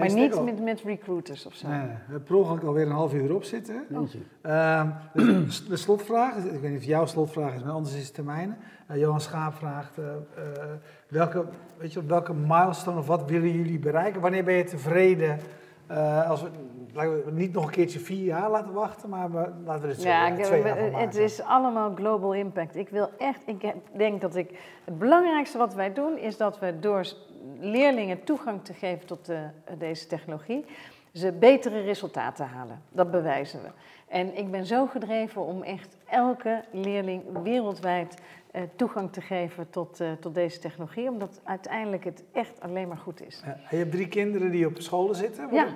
Maar 0.00 0.12
niet 0.12 0.44
met, 0.44 0.60
met 0.62 0.80
recruiters 0.82 1.46
of 1.46 1.54
zo. 1.54 1.68
Nee, 1.68 1.80
we 1.80 1.86
hebben 2.04 2.22
per 2.22 2.34
ongeluk 2.36 2.62
alweer 2.62 2.86
een 2.86 2.92
half 2.92 3.14
uur 3.14 3.24
erop 3.24 3.44
zitten. 3.44 3.84
Jeetje. 3.88 4.18
Ehm, 4.42 4.88
de, 5.14 5.46
de 5.68 5.76
slotvraag, 5.76 6.36
ik 6.36 6.60
weet 6.60 6.70
niet 6.70 6.78
of 6.80 6.84
jouw 6.86 7.06
slotvraag 7.06 7.54
is, 7.54 7.62
maar 7.64 7.72
anders 7.72 7.96
is 7.96 8.04
het 8.04 8.14
termijnen. 8.14 8.56
Eh, 8.86 8.96
Johan 8.98 9.20
Schaap 9.20 9.54
vraagt, 9.54 9.98
eh, 9.98 10.04
eh, 10.04 10.62
welke, 11.08 11.44
weet 11.78 11.92
je, 11.92 11.98
op 11.98 12.08
welke 12.08 12.34
milestone 12.34 12.98
of 12.98 13.06
wat 13.06 13.24
willen 13.30 13.50
jullie 13.50 13.78
bereiken? 13.78 14.20
Wanneer 14.20 14.44
ben 14.44 14.54
je 14.54 14.64
tevreden 14.64 15.38
eh, 15.86 16.30
als 16.30 16.42
we, 16.42 16.48
laten 16.92 17.24
we 17.24 17.30
niet 17.32 17.52
nog 17.52 17.64
een 17.64 17.70
keertje 17.70 17.98
vier 17.98 18.24
jaar 18.24 18.50
laten 18.50 18.72
wachten, 18.72 19.08
maar 19.08 19.30
we, 19.30 19.48
laten 19.64 19.82
we 19.82 19.88
het 19.88 20.00
zo 20.00 20.08
Ja, 20.08 20.26
ik- 20.28 20.42
twee 20.44 20.62
jaar 20.62 20.76
van 20.90 21.00
het 21.00 21.14
is 21.16 21.42
allemaal 21.42 21.94
global 21.94 22.34
impact. 22.34 22.76
Ik 22.76 22.88
wil 22.88 23.10
echt, 23.18 23.42
ik 23.46 23.72
denk 23.96 24.20
dat 24.20 24.34
ik, 24.36 24.58
het 24.84 24.98
belangrijkste 24.98 25.58
wat 25.58 25.74
wij 25.74 25.92
doen 25.92 26.18
is 26.18 26.36
dat 26.36 26.58
we 26.58 26.78
door 26.80 27.04
leerlingen 27.60 28.24
toegang 28.24 28.64
te 28.64 28.72
geven 28.74 29.06
tot 29.06 29.26
de- 29.26 29.48
deze 29.78 30.06
technologie, 30.06 30.64
ze 31.12 31.32
betere 31.32 31.80
resultaten 31.80 32.46
halen. 32.46 32.82
Dat 32.88 33.10
bewijzen 33.10 33.62
we. 33.62 33.68
En 34.08 34.36
ik 34.36 34.50
ben 34.50 34.66
zo 34.66 34.86
gedreven 34.86 35.42
om 35.44 35.62
echt 35.62 35.96
elke 36.08 36.62
leerling 36.70 37.22
wereldwijd 37.42 38.14
eh, 38.50 38.62
toegang 38.76 39.12
te 39.12 39.20
geven 39.20 39.70
tot, 39.70 40.00
eh, 40.00 40.12
tot 40.20 40.34
deze 40.34 40.58
technologie, 40.58 41.08
omdat 41.10 41.40
uiteindelijk 41.44 42.04
het 42.04 42.22
echt 42.32 42.60
alleen 42.60 42.88
maar 42.88 42.96
goed 42.96 43.26
is. 43.26 43.42
Ja, 43.46 43.56
je 43.70 43.76
hebt 43.76 43.90
drie 43.92 44.08
kinderen 44.08 44.50
die 44.50 44.66
op 44.66 44.74
scholen 44.78 45.14
zitten. 45.16 45.48
Ja, 45.54 45.66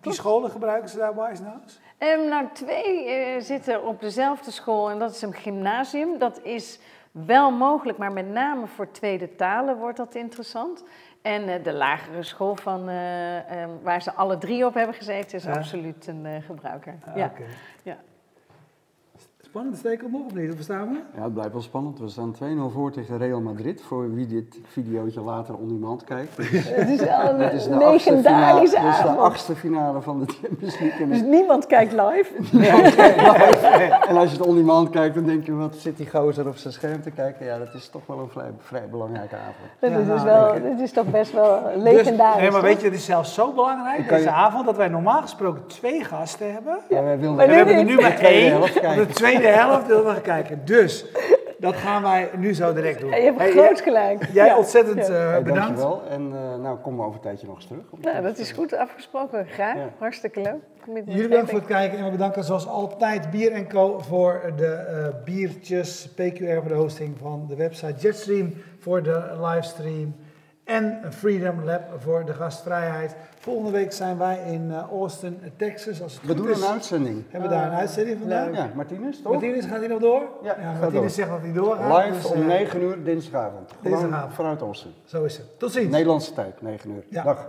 Die 0.00 0.12
scholen 0.12 0.50
gebruiken 0.50 0.88
ze 0.88 0.96
daar 0.98 1.14
Wise 1.14 1.42
Nows? 1.42 1.80
Ehm, 1.98 2.28
nou, 2.28 2.46
twee 2.52 3.08
eh, 3.08 3.40
zitten 3.40 3.84
op 3.86 4.00
dezelfde 4.00 4.50
school 4.50 4.90
en 4.90 4.98
dat 4.98 5.10
is 5.14 5.22
een 5.22 5.34
gymnasium. 5.34 6.18
Dat 6.18 6.40
is 6.42 6.78
wel 7.24 7.50
mogelijk, 7.50 7.98
maar 7.98 8.12
met 8.12 8.28
name 8.28 8.66
voor 8.66 8.90
tweede 8.90 9.34
talen 9.34 9.76
wordt 9.76 9.96
dat 9.96 10.14
interessant. 10.14 10.84
En 11.22 11.48
eh, 11.48 11.62
de 11.64 11.72
lagere 11.72 12.22
school 12.22 12.56
van, 12.56 12.88
eh, 12.88 13.62
ehm, 13.62 13.70
waar 13.82 14.02
ze 14.02 14.12
alle 14.12 14.38
drie 14.38 14.66
op 14.66 14.74
hebben 14.74 14.94
gezeten 14.94 15.38
is 15.38 15.44
Ja. 15.44 15.52
absoluut 15.52 16.06
een 16.06 16.26
eh, 16.26 16.42
gebruiker. 16.42 16.94
Ah, 17.06 17.16
ja. 17.16 17.32
Ja. 17.82 17.96
Spannend, 19.48 19.76
steek 19.76 20.00
hem 20.02 20.14
op 20.14 20.24
of 20.26 20.34
niet? 20.34 20.48
Of 20.50 20.54
verstaan 20.54 20.88
we? 20.88 20.98
Ja, 21.16 21.22
het 21.22 21.32
blijft 21.34 21.52
wel 21.52 21.62
spannend. 21.62 21.98
We 21.98 22.08
staan 22.08 22.34
2-0 22.34 22.38
voor 22.72 22.90
tegen 22.92 23.18
Real 23.18 23.40
Madrid. 23.40 23.82
Voor 23.82 24.14
wie 24.14 24.26
dit 24.26 24.58
videootje 24.66 25.20
later 25.20 25.54
on 25.54 25.68
demand 25.68 26.04
kijkt. 26.04 26.36
Het 26.76 26.88
is 26.88 27.00
wel 27.00 27.28
een 27.30 27.52
is 27.52 27.64
de 27.64 27.70
finale, 27.70 27.90
legendarische 27.92 28.76
dit 28.80 28.84
is 28.88 28.96
de 28.96 29.02
avond. 29.02 29.18
achtste 29.18 29.54
finale 29.56 30.00
van 30.00 30.18
de 30.18 30.26
Champions 30.42 30.78
League. 30.80 31.08
Dus 31.08 31.20
niemand 31.36 31.66
kijkt 31.66 31.92
live. 31.92 32.30
En 34.08 34.16
als 34.16 34.30
je 34.30 34.36
het 34.36 34.46
on 34.46 34.54
demand 34.56 34.90
kijkt, 34.90 35.14
dan 35.14 35.24
denk 35.24 35.46
je, 35.46 35.54
wat 35.54 35.74
zit 35.76 35.96
die 35.96 36.10
gozer 36.10 36.46
op 36.48 36.56
zijn 36.56 36.72
scherm 36.72 37.02
te 37.02 37.10
kijken? 37.10 37.46
Ja, 37.46 37.58
dat 37.58 37.74
is 37.74 37.88
toch 37.88 38.02
wel 38.06 38.18
een 38.18 38.28
vrij, 38.28 38.50
vrij 38.58 38.88
belangrijke 38.90 39.34
avond. 39.36 39.70
Ja, 39.80 39.88
is, 39.88 40.06
dus 40.06 40.22
nou, 40.22 40.60
wel, 40.60 40.70
dit 40.70 40.80
is 40.80 40.92
toch 40.92 41.10
best 41.10 41.32
wel 41.32 41.60
Dus, 41.74 41.82
legendarisch. 41.82 42.40
nee, 42.40 42.50
maar 42.50 42.62
weet 42.62 42.80
je, 42.80 42.86
het 42.86 42.94
is 42.96 43.04
zelfs 43.04 43.34
zo 43.34 43.52
belangrijk 43.52 44.02
je- 44.02 44.08
deze 44.16 44.30
avond 44.30 44.66
dat 44.66 44.76
wij 44.76 44.88
normaal 44.88 45.20
gesproken 45.20 45.66
twee 45.66 46.04
gasten 46.04 46.52
hebben. 46.52 46.78
Ja, 46.88 47.02
wij 47.02 47.18
wilden 47.18 47.40
En 47.44 47.48
we 47.48 47.54
hebben 47.54 47.74
er 47.74 47.84
nu 47.84 47.94
maar 48.00 48.16
De 48.16 48.26
één. 48.26 48.50
helft 48.50 48.76
Op 48.76 49.12
de 49.36 49.42
tweede 49.42 49.58
helft 49.58 49.86
willen 49.86 50.04
we 50.04 50.10
gaan 50.10 50.22
kijken. 50.22 50.60
Dus, 50.64 51.04
dat 51.58 51.74
gaan 51.74 52.02
wij 52.02 52.30
nu 52.36 52.54
zo 52.54 52.72
direct 52.72 53.00
doen. 53.00 53.10
Je 53.10 53.16
hebt 53.20 53.38
Hey, 53.38 53.50
groot 53.50 53.80
gelijk. 53.80 54.24
jij 54.32 54.46
Ja. 54.46 54.56
ontzettend 54.56 55.06
Ja. 55.06 55.12
eh, 55.14 55.30
Hey, 55.30 55.42
bedankt. 55.42 55.62
dankjewel. 55.66 56.02
En 56.10 56.32
eh, 56.32 56.58
nou, 56.62 56.78
kom 56.78 57.00
over 57.02 57.14
een 57.14 57.20
tijdje 57.20 57.46
nog 57.46 57.56
eens 57.56 57.66
terug. 57.66 57.82
Nou, 58.00 58.22
dat 58.22 58.38
is 58.38 58.52
goed 58.52 58.74
afgesproken. 58.76 59.46
Graag. 59.46 59.76
Ja. 59.76 59.88
Hartstikke 59.98 60.40
leuk. 60.40 61.04
Jullie 61.06 61.28
bedankt 61.28 61.50
voor 61.50 61.58
het 61.58 61.68
kijken 61.68 61.98
en 61.98 62.04
we 62.04 62.10
bedanken 62.10 62.44
zoals 62.44 62.66
altijd 62.68 63.30
Bier 63.30 63.66
Co 63.66 63.98
voor 63.98 64.52
de 64.56 64.66
eh, 64.74 65.06
biertjes, 65.24 66.08
PQR 66.14 66.54
voor 66.60 66.68
de 66.68 66.74
hosting 66.74 67.16
van 67.20 67.44
de 67.48 67.56
website, 67.56 67.94
Jetstream 67.98 68.52
voor 68.78 69.02
de 69.02 69.22
livestream 69.40 70.14
en 70.66 71.00
Freedom 71.10 71.64
Lab 71.64 71.82
voor 71.98 72.24
de 72.24 72.34
gastvrijheid. 72.34 73.16
Volgende 73.38 73.70
week 73.70 73.92
zijn 73.92 74.18
wij 74.18 74.42
in 74.46 74.70
eh, 74.70 74.82
Austin, 74.90 75.40
Texas. 75.56 76.02
Als 76.02 76.20
we 76.22 76.34
doen 76.34 76.48
een 76.48 76.64
uitzending. 76.64 77.24
Hebben 77.30 77.50
we 77.50 77.56
daar 77.56 77.66
een 77.66 77.78
uitzending 77.78 78.18
vandaag? 78.18 78.54
Ja, 78.54 78.70
Martinez 78.74 79.22
toch? 79.22 79.32
Martinez, 79.32 79.66
gaat 79.66 79.78
hij 79.78 79.88
nog 79.88 80.00
door? 80.00 80.22
Ja, 80.42 80.56
ja 80.60 81.08
zegt 81.08 81.28
dat 81.28 81.40
hij 81.40 81.52
doorgaat. 81.52 82.04
Live 82.04 82.22
dus, 82.22 82.30
om 82.30 82.40
eh, 82.40 82.46
9 82.46 82.82
uur 82.82 83.04
dinsdagavond. 83.04 83.70
Dinsdagavond. 83.80 84.34
Vanuit 84.34 84.60
Austin. 84.60 84.92
Zo 85.04 85.24
is 85.24 85.36
het. 85.36 85.58
Tot 85.58 85.72
ziens. 85.72 85.90
Nederlandse 85.90 86.32
tijd, 86.32 86.62
9 86.62 86.90
uur. 86.90 87.04
Dag. 87.22 87.48